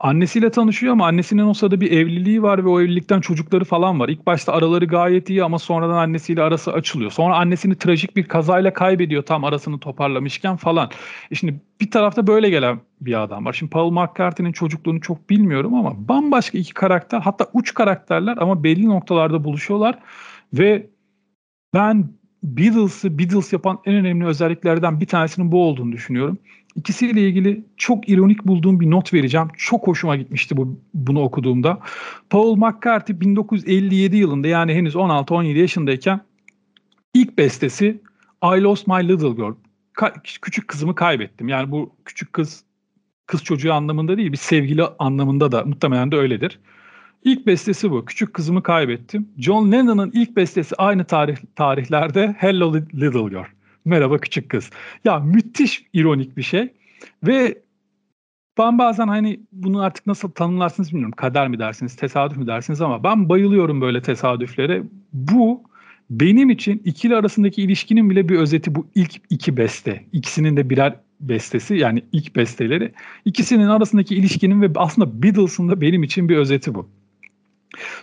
Annesiyle 0.00 0.50
tanışıyor 0.50 0.92
ama 0.92 1.06
annesinin 1.06 1.46
o 1.46 1.54
sırada 1.54 1.80
bir 1.80 1.92
evliliği 1.92 2.42
var 2.42 2.64
ve 2.64 2.68
o 2.68 2.80
evlilikten 2.80 3.20
çocukları 3.20 3.64
falan 3.64 4.00
var. 4.00 4.08
İlk 4.08 4.26
başta 4.26 4.52
araları 4.52 4.84
gayet 4.84 5.30
iyi 5.30 5.44
ama 5.44 5.58
sonradan 5.58 5.96
annesiyle 5.96 6.42
arası 6.42 6.72
açılıyor. 6.72 7.10
Sonra 7.10 7.36
annesini 7.36 7.74
trajik 7.74 8.16
bir 8.16 8.24
kazayla 8.24 8.72
kaybediyor 8.72 9.22
tam 9.22 9.44
arasını 9.44 9.78
toparlamışken 9.80 10.56
falan. 10.56 10.90
E 11.30 11.34
şimdi 11.34 11.60
bir 11.80 11.90
tarafta 11.90 12.26
böyle 12.26 12.50
gelen 12.50 12.80
bir 13.00 13.22
adam 13.22 13.44
var. 13.44 13.52
Şimdi 13.52 13.70
Paul 13.70 13.90
McCartney'nin 13.90 14.52
çocukluğunu 14.52 15.00
çok 15.00 15.30
bilmiyorum 15.30 15.74
ama 15.74 16.08
bambaşka 16.08 16.58
iki 16.58 16.74
karakter 16.74 17.20
hatta 17.20 17.46
uç 17.52 17.74
karakterler 17.74 18.36
ama 18.36 18.64
belli 18.64 18.86
noktalarda 18.86 19.44
buluşuyorlar 19.44 19.98
ve 20.52 20.86
ben 21.74 22.08
Beatles'ı 22.42 23.18
Beatles 23.18 23.52
yapan 23.52 23.78
en 23.84 23.94
önemli 23.94 24.26
özelliklerden 24.26 25.00
bir 25.00 25.06
tanesinin 25.06 25.52
bu 25.52 25.64
olduğunu 25.64 25.92
düşünüyorum. 25.92 26.38
İkisiyle 26.76 27.20
ilgili 27.20 27.64
çok 27.76 28.08
ironik 28.08 28.46
bulduğum 28.46 28.80
bir 28.80 28.90
not 28.90 29.14
vereceğim. 29.14 29.48
Çok 29.56 29.86
hoşuma 29.86 30.16
gitmişti 30.16 30.56
bu 30.56 30.80
bunu 30.94 31.20
okuduğumda. 31.20 31.80
Paul 32.30 32.56
McCartney 32.56 33.20
1957 33.20 34.16
yılında 34.16 34.48
yani 34.48 34.74
henüz 34.74 34.94
16-17 34.94 35.58
yaşındayken 35.58 36.20
ilk 37.14 37.38
bestesi 37.38 38.00
I 38.44 38.62
Lost 38.62 38.86
My 38.86 39.08
Little 39.08 39.30
Girl. 39.30 39.54
Ka- 39.94 40.40
küçük 40.42 40.68
kızımı 40.68 40.94
kaybettim. 40.94 41.48
Yani 41.48 41.70
bu 41.70 41.92
küçük 42.04 42.32
kız 42.32 42.64
kız 43.26 43.44
çocuğu 43.44 43.72
anlamında 43.72 44.16
değil 44.16 44.32
bir 44.32 44.36
sevgili 44.36 44.84
anlamında 44.98 45.52
da 45.52 45.64
muhtemelen 45.64 46.12
de 46.12 46.16
öyledir. 46.16 46.58
İlk 47.24 47.46
bestesi 47.46 47.90
bu. 47.90 48.04
Küçük 48.04 48.34
kızımı 48.34 48.62
kaybettim. 48.62 49.28
John 49.38 49.72
Lennon'ın 49.72 50.10
ilk 50.14 50.36
bestesi 50.36 50.74
aynı 50.76 51.04
tarih 51.04 51.36
tarihlerde 51.56 52.36
Hello 52.38 52.74
Little 52.74 53.28
Girl. 53.28 53.46
Merhaba 53.84 54.18
küçük 54.18 54.50
kız. 54.50 54.70
Ya 55.04 55.18
müthiş 55.18 55.84
ironik 55.92 56.36
bir 56.36 56.42
şey. 56.42 56.72
Ve 57.26 57.62
ben 58.58 58.78
bazen 58.78 59.08
hani 59.08 59.40
bunu 59.52 59.80
artık 59.82 60.06
nasıl 60.06 60.30
tanımlarsınız 60.30 60.90
bilmiyorum. 60.90 61.14
Kader 61.16 61.48
mi 61.48 61.58
dersiniz, 61.58 61.96
tesadüf 61.96 62.36
mü 62.36 62.46
dersiniz 62.46 62.80
ama 62.80 63.04
ben 63.04 63.28
bayılıyorum 63.28 63.80
böyle 63.80 64.02
tesadüflere. 64.02 64.82
Bu 65.12 65.62
benim 66.10 66.50
için 66.50 66.82
ikili 66.84 67.16
arasındaki 67.16 67.62
ilişkinin 67.62 68.10
bile 68.10 68.28
bir 68.28 68.38
özeti 68.38 68.74
bu 68.74 68.86
ilk 68.94 69.12
iki 69.30 69.56
beste. 69.56 70.04
İkisinin 70.12 70.56
de 70.56 70.70
birer 70.70 70.96
bestesi 71.20 71.74
yani 71.74 72.02
ilk 72.12 72.36
besteleri. 72.36 72.92
İkisinin 73.24 73.66
arasındaki 73.66 74.14
ilişkinin 74.16 74.62
ve 74.62 74.70
aslında 74.76 75.22
Beatles'ın 75.22 75.68
da 75.68 75.80
benim 75.80 76.02
için 76.02 76.28
bir 76.28 76.36
özeti 76.36 76.74
bu. 76.74 76.88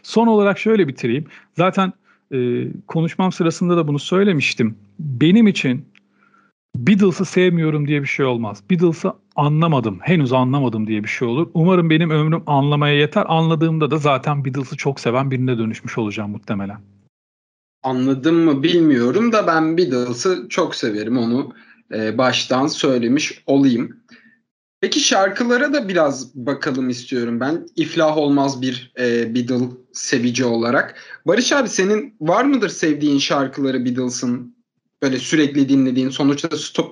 Son 0.04 0.28
olarak 0.28 0.60
şöyle 0.60 0.88
bitireyim. 0.88 1.26
Zaten 1.58 1.94
e, 2.34 2.68
konuşmam 2.88 3.32
sırasında 3.32 3.78
da 3.78 3.88
bunu 3.88 4.00
söylemiştim. 4.00 4.76
Benim 5.00 5.48
için 5.48 5.86
Beatles'ı 6.76 7.26
sevmiyorum 7.26 7.88
diye 7.88 8.02
bir 8.02 8.08
şey 8.08 8.26
olmaz. 8.26 8.64
Beatles'ı 8.72 9.14
anlamadım, 9.36 10.00
henüz 10.02 10.34
anlamadım 10.34 10.88
diye 10.88 11.04
bir 11.04 11.10
şey 11.10 11.28
olur. 11.28 11.50
Umarım 11.54 11.90
benim 11.90 12.10
ömrüm 12.10 12.44
anlamaya 12.48 12.96
yeter. 12.96 13.26
Anladığımda 13.28 13.92
da 13.92 13.98
zaten 13.98 14.46
Beatles'ı 14.46 14.78
çok 14.78 15.00
seven 15.00 15.32
birine 15.32 15.58
dönüşmüş 15.58 15.98
olacağım 15.98 16.32
muhtemelen. 16.32 16.78
Anladım 17.84 18.36
mı 18.36 18.64
bilmiyorum 18.64 19.32
da 19.32 19.48
ben 19.48 19.78
Beatles'ı 19.78 20.46
çok 20.50 20.76
severim 20.76 21.18
onu 21.18 21.54
e, 21.94 22.18
baştan 22.18 22.68
söylemiş 22.68 23.44
olayım. 23.46 23.98
Peki 24.86 25.00
şarkılara 25.00 25.74
da 25.74 25.88
biraz 25.88 26.36
bakalım 26.36 26.90
istiyorum 26.90 27.40
ben. 27.40 27.68
İflah 27.76 28.18
olmaz 28.18 28.62
bir 28.62 28.94
e, 29.00 29.36
Beatle 29.36 29.68
sevici 29.94 30.46
olarak. 30.46 30.96
Barış 31.26 31.52
abi 31.52 31.70
senin 31.70 32.16
var 32.22 32.44
mıdır 32.44 32.70
sevdiğin 32.70 33.18
şarkıları 33.18 33.86
Beatles'ın? 33.86 34.56
Böyle 35.02 35.20
sürekli 35.20 35.70
dinlediğin. 35.70 36.10
Sonuçta 36.10 36.50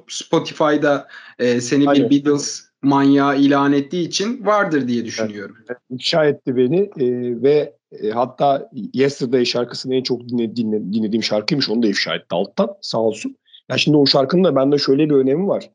Spotify'da 0.07 1.07
e, 1.39 1.61
seni 1.61 1.89
Aynen. 1.89 2.09
bir 2.09 2.25
Beatles 2.25 2.63
manyağı 2.81 3.37
ilan 3.37 3.73
ettiği 3.73 4.07
için 4.07 4.45
vardır 4.45 4.87
diye 4.87 5.05
düşünüyorum. 5.05 5.55
Evet, 5.67 5.77
ifşa 5.89 6.25
etti 6.25 6.57
beni 6.57 6.79
e, 6.79 7.41
ve 7.43 7.75
e, 8.01 8.09
hatta 8.09 8.69
Yesterday 8.93 9.45
şarkısını 9.45 9.95
en 9.95 10.03
çok 10.03 10.29
dinle, 10.29 10.55
dinle, 10.55 10.93
dinlediğim 10.93 11.23
şarkıymış. 11.23 11.69
Onu 11.69 11.83
da 11.83 11.87
ifşa 11.87 12.15
etti 12.15 12.27
alttan 12.29 12.69
sağ 12.81 12.99
olsun. 12.99 13.37
Ya 13.69 13.77
şimdi 13.77 13.97
o 13.97 14.05
şarkının 14.05 14.43
da 14.43 14.55
bende 14.55 14.77
şöyle 14.77 15.09
bir 15.09 15.15
önemi 15.15 15.47
var 15.47 15.69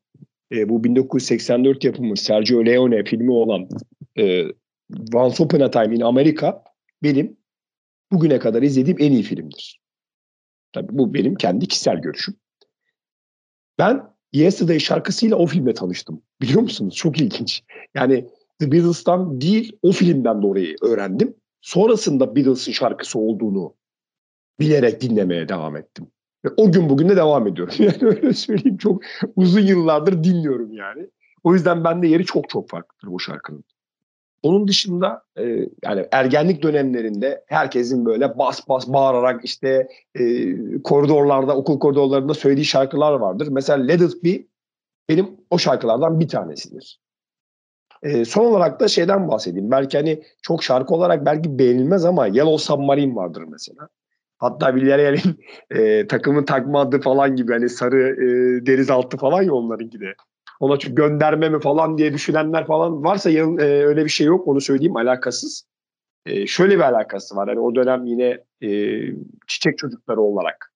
e, 0.53 0.69
bu 0.69 0.85
1984 0.85 1.85
yapımı 1.85 2.17
Sergio 2.17 2.67
Leone 2.67 3.05
filmi 3.05 3.31
olan 3.31 3.69
e, 4.19 4.45
Once 5.15 5.43
Upon 5.43 5.61
a 5.61 5.71
Time 5.71 5.95
in 5.97 6.01
America 6.01 6.63
benim 7.03 7.37
bugüne 8.13 8.39
kadar 8.39 8.63
izlediğim 8.63 8.99
en 9.01 9.13
iyi 9.13 9.23
filmdir. 9.23 9.81
Tabii 10.73 10.99
bu 10.99 11.15
benim 11.15 11.35
kendi 11.35 11.69
kişisel 11.69 11.97
görüşüm. 12.01 12.35
Ben 13.79 14.19
Yesterday 14.33 14.79
şarkısıyla 14.79 15.37
o 15.37 15.47
filmle 15.47 15.75
tanıştım. 15.75 16.23
Biliyor 16.41 16.61
musunuz? 16.61 16.95
Çok 16.95 17.21
ilginç. 17.21 17.63
Yani 17.95 18.29
The 18.59 18.73
Beatles'tan 18.73 19.41
değil 19.41 19.79
o 19.83 19.93
filmden 19.93 20.43
de 20.43 20.47
orayı 20.47 20.77
öğrendim. 20.83 21.35
Sonrasında 21.61 22.37
Beatles'ın 22.37 22.73
şarkısı 22.73 23.19
olduğunu 23.19 23.75
bilerek 24.61 25.01
dinlemeye 25.01 25.49
devam 25.49 25.77
ettim. 25.77 26.07
Ve 26.45 26.49
o 26.57 26.73
gün 26.73 26.89
bugün 26.89 27.09
de 27.09 27.17
devam 27.17 27.47
ediyorum. 27.47 27.75
Yani 27.79 27.99
öyle 28.01 28.33
söyleyeyim 28.33 28.79
çok 28.79 29.03
uzun 29.37 29.61
yıllardır 29.61 30.25
dinliyorum 30.25 30.73
yani. 30.73 31.11
O 31.45 31.55
yüzden 31.55 31.85
bende 31.85 32.09
yeri 32.09 32.25
çok 32.25 32.49
çok 32.49 32.69
farklıdır 32.69 33.13
bu 33.13 33.21
şarkının. 33.21 33.65
Onun 34.43 34.69
dışında 34.69 35.23
e, 35.39 35.43
yani 35.85 36.07
ergenlik 36.13 36.63
dönemlerinde 36.63 37.45
herkesin 37.47 38.07
böyle 38.07 38.39
bas 38.39 38.69
bas 38.69 38.89
bağırarak 38.89 39.45
işte 39.45 39.89
e, 40.15 40.23
koridorlarda, 40.83 41.57
okul 41.57 41.79
koridorlarında 41.79 42.35
söylediği 42.35 42.65
şarkılar 42.65 43.13
vardır. 43.13 43.49
Mesela 43.51 43.85
Let 43.85 44.01
It 44.01 44.25
Be 44.25 44.45
benim 45.09 45.37
o 45.51 45.59
şarkılardan 45.59 46.21
bir 46.21 46.29
tanesidir. 46.29 47.01
E, 48.03 48.25
son 48.25 48.45
olarak 48.45 48.81
da 48.81 48.89
şeyden 48.89 49.29
bahsedeyim. 49.29 49.71
Belki 49.71 49.97
hani 49.97 50.23
çok 50.43 50.63
şarkı 50.65 50.95
olarak 50.95 51.27
belki 51.27 51.59
beğenilmez 51.59 52.05
ama 52.05 52.27
Yellow 52.27 52.65
Submarine 52.65 53.15
vardır 53.15 53.45
mesela. 53.49 53.89
Hatta 54.39 54.75
Villarreal'in 54.75 55.45
e, 55.71 56.07
takımın 56.07 56.45
takma 56.45 56.81
adı 56.81 57.01
falan 57.01 57.37
gibi 57.37 57.53
hani 57.53 57.69
sarı 57.69 58.09
e, 58.09 58.67
deniz 58.67 58.91
altı 58.91 59.17
falan 59.17 59.43
ya 59.43 59.53
onlarınki 59.53 60.01
de. 60.01 60.15
Ona 60.61 60.79
çünkü 60.79 60.95
gönderme 60.95 61.49
mi 61.49 61.61
falan 61.61 61.99
diye 61.99 62.13
düşünenler 62.13 62.67
falan 62.67 63.05
varsa 63.05 63.31
yarın, 63.31 63.59
e, 63.59 63.63
öyle 63.65 64.05
bir 64.05 64.11
şey 64.11 64.27
yok 64.27 64.49
onu 64.49 64.61
söyleyeyim 64.61 64.97
alakasız. 64.97 65.65
E, 66.27 66.47
şöyle 66.47 66.75
bir 66.77 66.81
alakası 66.81 67.37
var. 67.37 67.49
Yani 67.49 67.61
o 67.61 67.75
dönem 67.75 68.07
yine 68.07 68.45
e, 68.63 69.01
çiçek 69.47 69.79
çocukları 69.79 70.21
olarak 70.21 70.73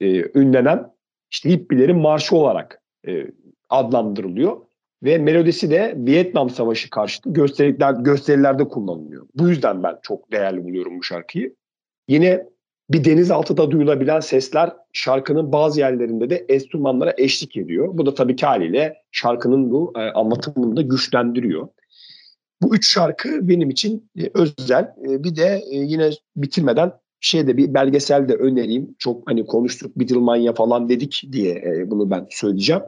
e, 0.00 0.38
ünlenen 0.40 0.94
işte 1.30 1.50
hippilerin 1.50 1.98
marşı 1.98 2.36
olarak 2.36 2.82
e, 3.08 3.26
adlandırılıyor. 3.68 4.56
Ve 5.02 5.18
melodisi 5.18 5.70
de 5.70 5.94
Vietnam 5.96 6.50
Savaşı 6.50 6.90
karşıtı 6.90 7.32
gösteriler, 7.32 7.94
gösterilerde 7.94 8.68
kullanılıyor. 8.68 9.26
Bu 9.34 9.48
yüzden 9.48 9.82
ben 9.82 9.98
çok 10.02 10.32
değerli 10.32 10.64
buluyorum 10.64 10.98
bu 10.98 11.02
şarkıyı. 11.02 11.54
Yine 12.08 12.46
bir 12.90 13.04
denizaltıda 13.04 13.70
duyulabilen 13.70 14.20
sesler 14.20 14.72
şarkının 14.92 15.52
bazı 15.52 15.80
yerlerinde 15.80 16.30
de 16.30 16.46
enstrümanlara 16.48 17.14
eşlik 17.18 17.56
ediyor. 17.56 17.88
Bu 17.92 18.06
da 18.06 18.14
tabii 18.14 18.36
ki 18.36 18.46
haliyle 18.46 18.94
şarkının 19.12 19.70
bu 19.70 19.92
e, 19.96 20.00
anlatımını 20.00 20.76
da 20.76 20.82
güçlendiriyor. 20.82 21.68
Bu 22.62 22.76
üç 22.76 22.92
şarkı 22.92 23.48
benim 23.48 23.70
için 23.70 24.10
e, 24.18 24.30
özel. 24.34 24.94
E, 25.08 25.24
bir 25.24 25.36
de 25.36 25.62
e, 25.70 25.76
yine 25.76 26.10
bitirmeden 26.36 26.92
şeyde 27.20 27.56
bir 27.56 27.74
belgesel 27.74 28.28
de 28.28 28.34
önereyim. 28.34 28.94
Çok 28.98 29.30
hani 29.30 29.46
konuştuk 29.46 29.96
Beatlemania 29.96 30.52
falan 30.52 30.88
dedik 30.88 31.22
diye 31.32 31.54
e, 31.54 31.90
bunu 31.90 32.10
ben 32.10 32.26
söyleyeceğim. 32.30 32.82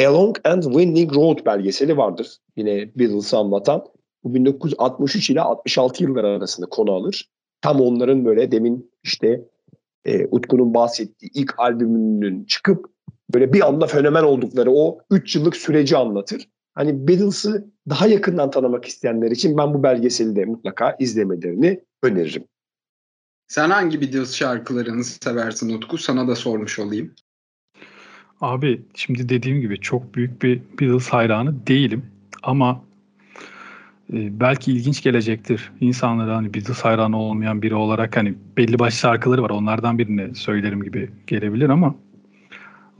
A 0.00 0.14
Long 0.14 0.36
and 0.44 0.62
Winding 0.62 1.14
Road 1.14 1.46
belgeseli 1.46 1.96
vardır. 1.96 2.36
Yine 2.56 2.90
Beatles'ı 2.96 3.36
anlatan. 3.36 3.84
Bu 4.24 4.34
1963 4.34 5.30
ile 5.30 5.40
66 5.40 6.02
yıllar 6.04 6.24
arasında 6.24 6.66
konu 6.66 6.92
alır 6.92 7.30
tam 7.62 7.80
onların 7.80 8.24
böyle 8.24 8.52
demin 8.52 8.90
işte 9.02 9.44
e, 10.04 10.26
Utku'nun 10.26 10.74
bahsettiği 10.74 11.30
ilk 11.34 11.58
albümünün 11.58 12.44
çıkıp 12.44 12.86
böyle 13.34 13.52
bir 13.52 13.68
anda 13.68 13.86
fenomen 13.86 14.22
oldukları 14.22 14.70
o 14.72 14.98
3 15.10 15.36
yıllık 15.36 15.56
süreci 15.56 15.96
anlatır. 15.96 16.48
Hani 16.74 17.08
Beatles'ı 17.08 17.70
daha 17.88 18.06
yakından 18.06 18.50
tanımak 18.50 18.84
isteyenler 18.84 19.30
için 19.30 19.58
ben 19.58 19.74
bu 19.74 19.82
belgeseli 19.82 20.36
de 20.36 20.44
mutlaka 20.44 20.96
izlemelerini 20.98 21.80
öneririm. 22.02 22.44
Sen 23.48 23.70
hangi 23.70 24.00
Beatles 24.00 24.34
şarkılarını 24.34 25.04
seversin 25.04 25.76
Utku? 25.76 25.98
Sana 25.98 26.28
da 26.28 26.36
sormuş 26.36 26.78
olayım. 26.78 27.14
Abi 28.40 28.82
şimdi 28.94 29.28
dediğim 29.28 29.60
gibi 29.60 29.80
çok 29.80 30.14
büyük 30.14 30.42
bir 30.42 30.62
Beatles 30.80 31.08
hayranı 31.08 31.66
değilim. 31.66 32.06
Ama 32.42 32.84
belki 34.12 34.72
ilginç 34.72 35.02
gelecektir 35.02 35.72
insanlara 35.80 36.36
hani 36.36 36.54
Beatles 36.54 36.80
hayranı 36.80 37.16
olmayan 37.16 37.62
biri 37.62 37.74
olarak 37.74 38.16
hani 38.16 38.34
belli 38.56 38.78
başlı 38.78 38.98
şarkıları 38.98 39.42
var 39.42 39.50
onlardan 39.50 39.98
birini 39.98 40.34
söylerim 40.34 40.82
gibi 40.82 41.10
gelebilir 41.26 41.68
ama 41.68 41.94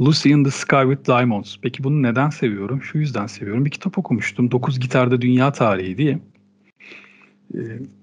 Lucy 0.01 0.31
in 0.31 0.45
the 0.45 0.51
Sky 0.51 0.83
with 0.83 1.09
Diamonds. 1.09 1.57
Peki 1.63 1.85
bunu 1.85 2.03
neden 2.03 2.31
seviyorum? 2.31 2.83
Şu 2.83 2.99
yüzden 2.99 3.27
seviyorum. 3.27 3.65
Bir 3.65 3.71
kitap 3.71 3.99
okumuştum. 3.99 4.51
9 4.51 4.81
Gitarda 4.81 5.21
Dünya 5.21 5.53
Tarihi 5.53 5.99
diye. 5.99 6.19
Ee, 7.55 7.59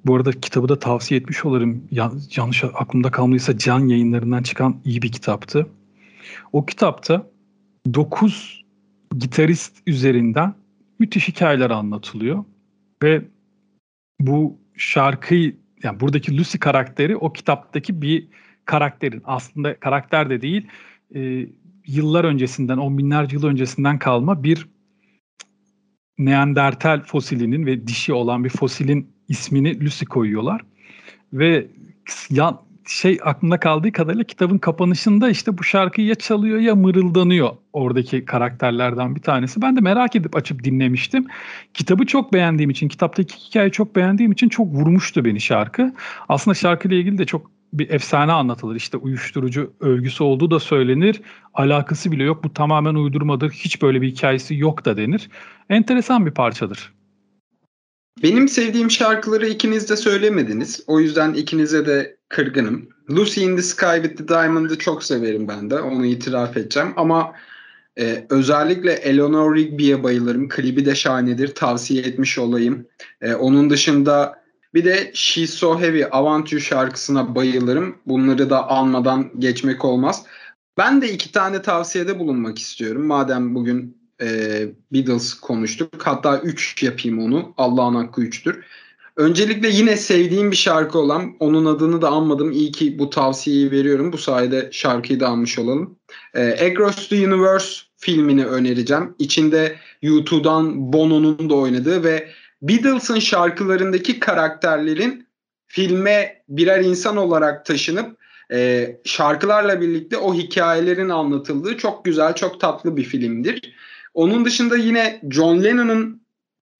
bu 0.06 0.16
arada 0.16 0.32
kitabı 0.32 0.70
da 0.70 0.80
tavsiye 0.80 1.20
etmiş 1.20 1.46
olurum. 1.46 1.84
yanlış 2.38 2.64
aklımda 2.64 3.12
kalmadıysa 3.12 3.58
Can 3.58 3.88
yayınlarından 3.88 4.44
çıkan 4.44 4.76
iyi 4.86 5.02
bir 5.02 5.12
kitaptı. 5.12 5.68
O 6.54 6.66
kitapta 6.66 7.28
9 7.94 8.64
gitarist 9.18 9.78
üzerinden 9.88 10.54
müthiş 11.00 11.28
hikayeler 11.28 11.70
anlatılıyor. 11.70 12.44
Ve 13.04 13.22
bu 14.20 14.60
şarkıyı 14.78 15.56
yani 15.84 16.00
buradaki 16.00 16.38
Lucy 16.38 16.58
karakteri 16.58 17.18
o 17.18 17.34
kitaptaki 17.34 18.02
bir 18.02 18.28
karakterin 18.66 19.22
aslında 19.26 19.80
karakter 19.80 20.30
de 20.30 20.42
değil 20.42 20.68
e, 21.16 21.48
yıllar 21.88 22.24
öncesinden, 22.24 22.78
on 22.78 22.98
binlerce 22.98 23.36
yıl 23.36 23.44
öncesinden 23.44 24.00
kalma 24.00 24.44
bir 24.44 24.68
Neandertal 26.18 27.04
fosilinin 27.04 27.66
ve 27.66 27.88
dişi 27.88 28.14
olan 28.14 28.44
bir 28.44 28.50
fosilin 28.50 29.12
ismini 29.28 29.86
Lucy 29.86 30.06
koyuyorlar. 30.06 30.62
Ve 31.34 31.68
ya 32.30 32.60
şey 32.88 33.20
aklımda 33.24 33.60
kaldığı 33.60 33.92
kadarıyla 33.92 34.24
kitabın 34.24 34.58
kapanışında 34.58 35.30
işte 35.30 35.58
bu 35.58 35.64
şarkıyı 35.64 36.08
ya 36.08 36.16
çalıyor 36.16 36.60
ya 36.60 36.76
mırıldanıyor 36.76 37.50
oradaki 37.74 38.26
karakterlerden 38.26 39.16
bir 39.16 39.22
tanesi. 39.22 39.62
Ben 39.62 39.76
de 39.76 39.82
merak 39.82 40.16
edip 40.16 40.36
açıp 40.36 40.64
dinlemiştim. 40.64 41.28
Kitabı 41.74 42.06
çok 42.06 42.34
beğendiğim 42.34 42.70
için, 42.70 42.88
kitaptaki 42.88 43.36
hikayeyi 43.36 43.72
çok 43.72 43.96
beğendiğim 43.96 44.32
için 44.32 44.50
çok 44.50 44.68
vurmuştu 44.68 45.26
beni 45.26 45.42
şarkı. 45.42 45.94
Aslında 46.30 46.56
şarkıyla 46.56 46.98
ilgili 46.98 47.18
de 47.18 47.26
çok 47.26 47.52
bir 47.74 47.90
efsane 47.90 48.32
anlatılır. 48.32 48.76
İşte 48.76 48.98
uyuşturucu 48.98 49.74
övgüsü 49.80 50.24
olduğu 50.24 50.52
da 50.52 50.60
söylenir. 50.60 51.22
Alakası 51.54 52.12
bile 52.12 52.24
yok. 52.24 52.44
Bu 52.44 52.54
tamamen 52.54 52.96
uydurmadır. 52.96 53.52
Hiç 53.52 53.82
böyle 53.82 54.02
bir 54.02 54.08
hikayesi 54.08 54.56
yok 54.56 54.86
da 54.86 54.98
denir. 54.98 55.30
Enteresan 55.70 56.26
bir 56.26 56.32
parçadır. 56.32 56.97
Benim 58.24 58.48
sevdiğim 58.48 58.92
şarkıları 58.92 59.48
ikiniz 59.48 59.90
de 59.90 59.96
söylemediniz. 59.96 60.84
O 60.88 61.00
yüzden 61.00 61.34
ikinize 61.34 61.86
de 61.86 62.18
kırgınım. 62.30 62.90
Lucy 63.10 63.44
in 63.44 63.56
the 63.56 63.62
Sky 63.62 63.96
with 63.96 64.18
the 64.18 64.28
Diamond'ı 64.28 64.78
çok 64.78 65.04
severim 65.04 65.48
ben 65.48 65.70
de. 65.70 65.82
Onu 65.82 66.06
itiraf 66.06 66.58
edeceğim. 66.58 66.94
Ama 66.96 67.34
e, 68.00 68.26
özellikle 68.30 68.94
Eleanor 68.94 69.56
Rigby'ye 69.56 70.04
bayılırım. 70.04 70.50
Klibi 70.50 70.86
de 70.86 70.96
şahanedir. 70.96 71.56
Tavsiye 71.56 72.04
etmiş 72.04 72.38
olayım. 72.38 72.88
E, 73.22 73.34
onun 73.34 73.70
dışında 73.70 74.42
bir 74.74 74.86
de 74.86 75.12
She's 75.14 75.54
So 75.54 75.80
Heavy 75.80 76.04
Avantü 76.12 76.62
şarkısına 76.62 77.36
bayılırım. 77.36 77.96
Bunları 78.06 78.50
da 78.50 78.68
almadan 78.70 79.32
geçmek 79.40 79.86
olmaz. 79.86 80.26
Ben 80.78 81.02
de 81.02 81.12
iki 81.12 81.32
tane 81.32 81.62
tavsiyede 81.62 82.20
bulunmak 82.20 82.60
istiyorum. 82.60 83.06
Madem 83.06 83.56
bugün 83.56 83.98
e, 84.22 84.28
Beatles 84.94 85.34
konuştuk. 85.34 86.08
Hatta 86.08 86.40
üç 86.40 86.84
yapayım 86.84 87.20
onu. 87.20 87.54
Allah'ın 87.58 87.96
hakkı 87.96 88.22
üçtür. 88.22 88.64
Öncelikle 89.16 89.70
yine 89.70 89.98
sevdiğim 89.98 90.52
bir 90.52 90.56
şarkı 90.56 91.00
olan, 91.00 91.36
onun 91.40 91.66
adını 91.66 92.02
da 92.02 92.10
anmadım. 92.10 92.52
İyi 92.52 92.72
ki 92.72 93.00
bu 93.00 93.10
tavsiyeyi 93.10 93.72
veriyorum. 93.72 94.14
Bu 94.14 94.18
sayede 94.18 94.70
şarkıyı 94.72 95.20
da 95.20 95.28
almış 95.28 95.60
olalım. 95.60 96.00
E, 96.34 96.66
Across 96.66 97.10
the 97.10 97.28
Universe 97.28 97.82
filmini 97.98 98.46
önereceğim. 98.46 99.16
İçinde 99.20 99.76
U2'dan 100.04 100.94
Bono'nun 100.94 101.50
da 101.50 101.56
oynadığı 101.56 102.04
ve 102.04 102.30
Beatles'ın 102.62 103.20
şarkılarındaki 103.20 104.20
karakterlerin 104.20 105.28
filme 105.68 106.44
birer 106.50 106.82
insan 106.82 107.18
olarak 107.18 107.66
taşınıp 107.66 108.18
e, 108.52 108.90
şarkılarla 109.06 109.82
birlikte 109.82 110.18
o 110.18 110.34
hikayelerin 110.34 111.10
anlatıldığı 111.10 111.78
çok 111.78 112.06
güzel, 112.06 112.36
çok 112.36 112.60
tatlı 112.60 112.98
bir 112.98 113.04
filmdir. 113.04 113.74
Onun 114.18 114.46
dışında 114.46 114.78
yine 114.78 115.22
John 115.32 115.64
Lennon'ın 115.64 116.22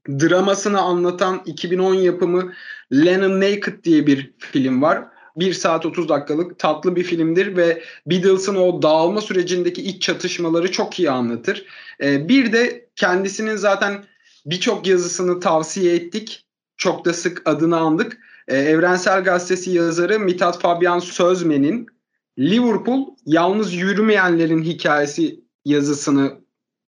dramasını 0.10 0.82
anlatan 0.82 1.42
2010 1.46 1.94
yapımı 1.94 2.54
Lennon 2.94 3.42
Naked 3.42 3.84
diye 3.84 4.08
bir 4.08 4.34
film 4.38 4.82
var. 4.82 5.04
1 5.36 5.54
saat 5.54 5.86
30 5.86 6.10
dakikalık 6.10 6.60
tatlı 6.60 6.96
bir 6.96 7.04
filmdir 7.04 7.58
ve 7.58 7.84
Beatles'ın 8.06 8.56
o 8.56 8.82
dağılma 8.82 9.22
sürecindeki 9.22 9.82
iç 9.82 10.02
çatışmaları 10.02 10.72
çok 10.72 11.00
iyi 11.00 11.12
anlatır. 11.12 11.66
Ee, 12.04 12.30
bir 12.30 12.54
de 12.54 12.90
kendisinin 12.96 13.56
zaten 13.56 14.06
birçok 14.46 14.88
yazısını 14.88 15.40
tavsiye 15.40 15.96
ettik. 15.96 16.46
Çok 16.78 17.06
da 17.06 17.14
sık 17.14 17.42
adını 17.46 17.78
andık. 17.78 18.18
Ee, 18.48 18.58
Evrensel 18.58 19.24
Gazetesi 19.24 19.72
yazarı 19.72 20.20
Mithat 20.20 20.62
Fabian 20.62 21.00
Sözmen'in 21.00 21.88
Liverpool 22.40 23.06
Yalnız 23.26 23.74
Yürümeyenlerin 23.74 24.64
Hikayesi 24.64 25.40
yazısını 25.66 26.47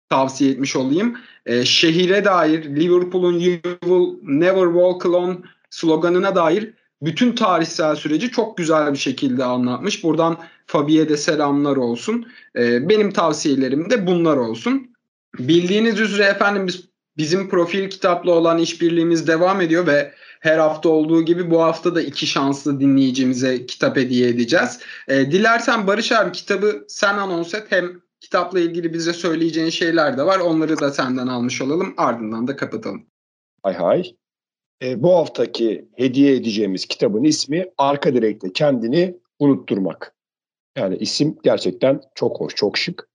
tavsiye 0.09 0.51
etmiş 0.51 0.77
olayım. 0.77 1.17
Ee, 1.47 1.65
şehire 1.65 2.25
dair 2.25 2.77
Liverpool'un 2.77 3.39
You 3.39 3.59
Will 3.63 4.19
Never 4.23 4.65
Walk 4.65 5.07
Alone 5.07 5.37
sloganına 5.71 6.37
dair 6.37 6.75
bütün 7.03 7.33
tarihsel 7.33 7.97
süreci 7.97 8.31
çok 8.31 8.57
güzel 8.57 8.93
bir 8.93 8.99
şekilde 8.99 9.45
anlatmış. 9.45 10.05
Buradan 10.05 10.39
Fabi'ye 10.67 11.09
de 11.09 11.17
selamlar 11.17 11.77
olsun. 11.77 12.27
Ee, 12.57 12.89
benim 12.89 13.13
tavsiyelerim 13.13 13.91
de 13.91 14.07
bunlar 14.07 14.37
olsun. 14.37 14.91
Bildiğiniz 15.39 16.01
üzere 16.01 16.25
efendim 16.25 16.67
biz 16.67 16.87
Bizim 17.17 17.49
profil 17.49 17.91
kitapla 17.91 18.33
olan 18.33 18.59
işbirliğimiz 18.59 19.27
devam 19.27 19.61
ediyor 19.61 19.87
ve 19.87 20.13
her 20.41 20.59
hafta 20.59 20.89
olduğu 20.89 21.23
gibi 21.23 21.51
bu 21.51 21.63
hafta 21.63 21.95
da 21.95 22.03
iki 22.03 22.27
şanslı 22.27 22.81
dinleyicimize 22.81 23.67
kitap 23.67 23.97
hediye 23.97 24.29
edeceğiz. 24.29 24.81
E, 25.09 25.31
dilersen 25.31 25.87
Barış 25.87 26.13
abi 26.13 26.33
kitabı 26.33 26.85
sen 26.89 27.15
anons 27.15 27.55
et 27.55 27.65
hem 27.69 28.01
kitapla 28.27 28.61
ilgili 28.61 28.93
bize 28.93 29.13
söyleyeceğin 29.13 29.71
şeyler 29.71 30.19
de 30.19 30.27
var. 30.27 30.39
Onları 30.39 30.81
da 30.81 30.91
senden 30.91 31.27
almış 31.27 31.63
olalım 31.63 31.95
ardından 31.97 32.49
da 32.49 32.57
kapatalım. 32.57 33.07
Hay 33.63 33.75
hay. 33.75 34.15
E, 34.83 35.03
bu 35.03 35.15
haftaki 35.15 35.89
hediye 35.97 36.37
edeceğimiz 36.37 36.87
kitabın 36.87 37.25
ismi 37.25 37.67
Arka 37.79 38.15
Direkte 38.15 38.53
Kendini 38.53 39.17
Unutturmak. 39.39 40.15
Yani 40.77 40.97
isim 40.97 41.39
gerçekten 41.43 42.01
çok 42.15 42.41
hoş, 42.41 42.55
çok 42.55 42.79
şık. 42.79 43.09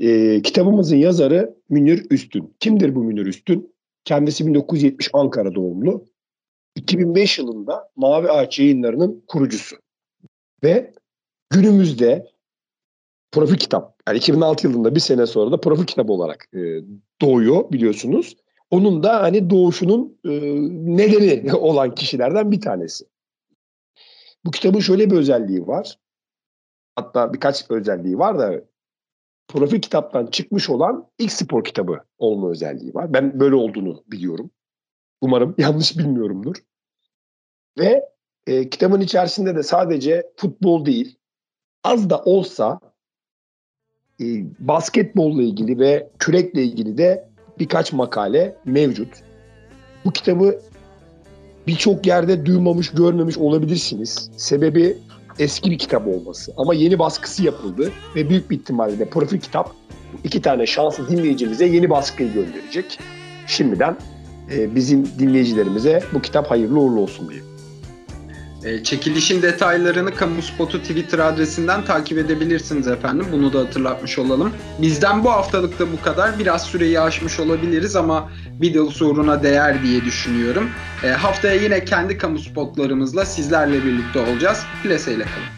E, 0.00 0.42
kitabımızın 0.42 0.96
yazarı 0.96 1.54
Münir 1.68 2.06
Üstün. 2.10 2.54
Kimdir 2.60 2.94
bu 2.94 3.04
Münir 3.04 3.26
Üstün? 3.26 3.74
Kendisi 4.04 4.46
1970 4.46 5.10
Ankara 5.12 5.54
doğumlu. 5.54 6.04
2005 6.76 7.38
yılında 7.38 7.90
Mavi 7.96 8.30
Ağaç 8.30 8.58
yayınlarının 8.58 9.24
kurucusu. 9.28 9.76
Ve 10.64 10.92
günümüzde 11.50 12.33
profil 13.34 13.56
kitap. 13.56 14.02
Yani 14.08 14.18
2006 14.18 14.66
yılında 14.66 14.94
bir 14.94 15.00
sene 15.00 15.26
sonra 15.26 15.52
da 15.52 15.60
profil 15.60 15.84
kitap 15.84 16.10
olarak 16.10 16.48
e, 16.54 16.60
doğuyor 17.22 17.72
biliyorsunuz. 17.72 18.36
Onun 18.70 19.02
da 19.02 19.22
hani 19.22 19.50
doğuşunun 19.50 20.18
e, 20.24 20.30
nedeni 20.96 21.54
olan 21.54 21.94
kişilerden 21.94 22.52
bir 22.52 22.60
tanesi. 22.60 23.04
Bu 24.44 24.50
kitabın 24.50 24.80
şöyle 24.80 25.10
bir 25.10 25.16
özelliği 25.16 25.66
var. 25.66 25.98
Hatta 26.96 27.32
birkaç 27.32 27.70
özelliği 27.70 28.18
var 28.18 28.38
da 28.38 28.64
profil 29.48 29.80
kitaptan 29.80 30.26
çıkmış 30.26 30.70
olan 30.70 31.08
ilk 31.18 31.32
spor 31.32 31.64
kitabı 31.64 32.00
olma 32.18 32.50
özelliği 32.50 32.94
var. 32.94 33.12
Ben 33.12 33.40
böyle 33.40 33.54
olduğunu 33.54 34.04
biliyorum. 34.06 34.50
Umarım 35.20 35.54
yanlış 35.58 35.98
bilmiyorumdur. 35.98 36.56
Ve 37.78 38.08
e, 38.46 38.70
kitabın 38.70 39.00
içerisinde 39.00 39.56
de 39.56 39.62
sadece 39.62 40.32
futbol 40.36 40.86
değil, 40.86 41.18
az 41.84 42.10
da 42.10 42.22
olsa 42.22 42.80
e, 44.20 44.24
basketbolla 44.58 45.42
ilgili 45.42 45.78
ve 45.78 46.08
kürekle 46.18 46.62
ilgili 46.62 46.98
de 46.98 47.28
birkaç 47.58 47.92
makale 47.92 48.56
mevcut. 48.64 49.08
Bu 50.04 50.10
kitabı 50.10 50.60
birçok 51.66 52.06
yerde 52.06 52.46
duymamış, 52.46 52.90
görmemiş 52.90 53.38
olabilirsiniz. 53.38 54.30
Sebebi 54.36 54.96
eski 55.38 55.70
bir 55.70 55.78
kitap 55.78 56.06
olması. 56.08 56.52
Ama 56.56 56.74
yeni 56.74 56.98
baskısı 56.98 57.44
yapıldı 57.44 57.92
ve 58.16 58.28
büyük 58.28 58.50
bir 58.50 58.56
ihtimalle 58.56 58.98
de 58.98 59.08
profil 59.08 59.40
kitap 59.40 59.74
iki 60.24 60.42
tane 60.42 60.66
şanslı 60.66 61.08
dinleyicimize 61.08 61.66
yeni 61.66 61.90
baskıyı 61.90 62.32
gönderecek. 62.32 62.98
Şimdiden 63.46 63.96
e, 64.52 64.74
bizim 64.74 65.06
dinleyicilerimize 65.18 66.02
bu 66.14 66.22
kitap 66.22 66.50
hayırlı 66.50 66.80
uğurlu 66.80 67.00
olsun 67.00 67.30
diye. 67.30 67.53
E, 68.64 68.82
çekilişin 68.82 69.42
detaylarını 69.42 70.14
Kamu 70.14 70.42
Spotu 70.42 70.80
Twitter 70.80 71.18
adresinden 71.18 71.84
takip 71.84 72.18
edebilirsiniz 72.18 72.88
efendim. 72.88 73.26
Bunu 73.32 73.52
da 73.52 73.60
hatırlatmış 73.60 74.18
olalım. 74.18 74.52
Bizden 74.82 75.24
bu 75.24 75.30
haftalık 75.30 75.78
da 75.78 75.92
bu 75.92 76.00
kadar. 76.00 76.38
Biraz 76.38 76.62
süreyi 76.62 77.00
aşmış 77.00 77.40
olabiliriz 77.40 77.96
ama 77.96 78.30
Beatles 78.62 79.02
uğruna 79.02 79.42
değer 79.42 79.82
diye 79.82 80.04
düşünüyorum. 80.04 80.70
E, 81.04 81.08
haftaya 81.08 81.54
yine 81.54 81.84
kendi 81.84 82.18
kamu 82.18 82.38
spotlarımızla 82.38 83.24
sizlerle 83.24 83.84
birlikte 83.84 84.18
olacağız. 84.18 84.62
Plaseyle 84.82 85.24
kalın. 85.24 85.53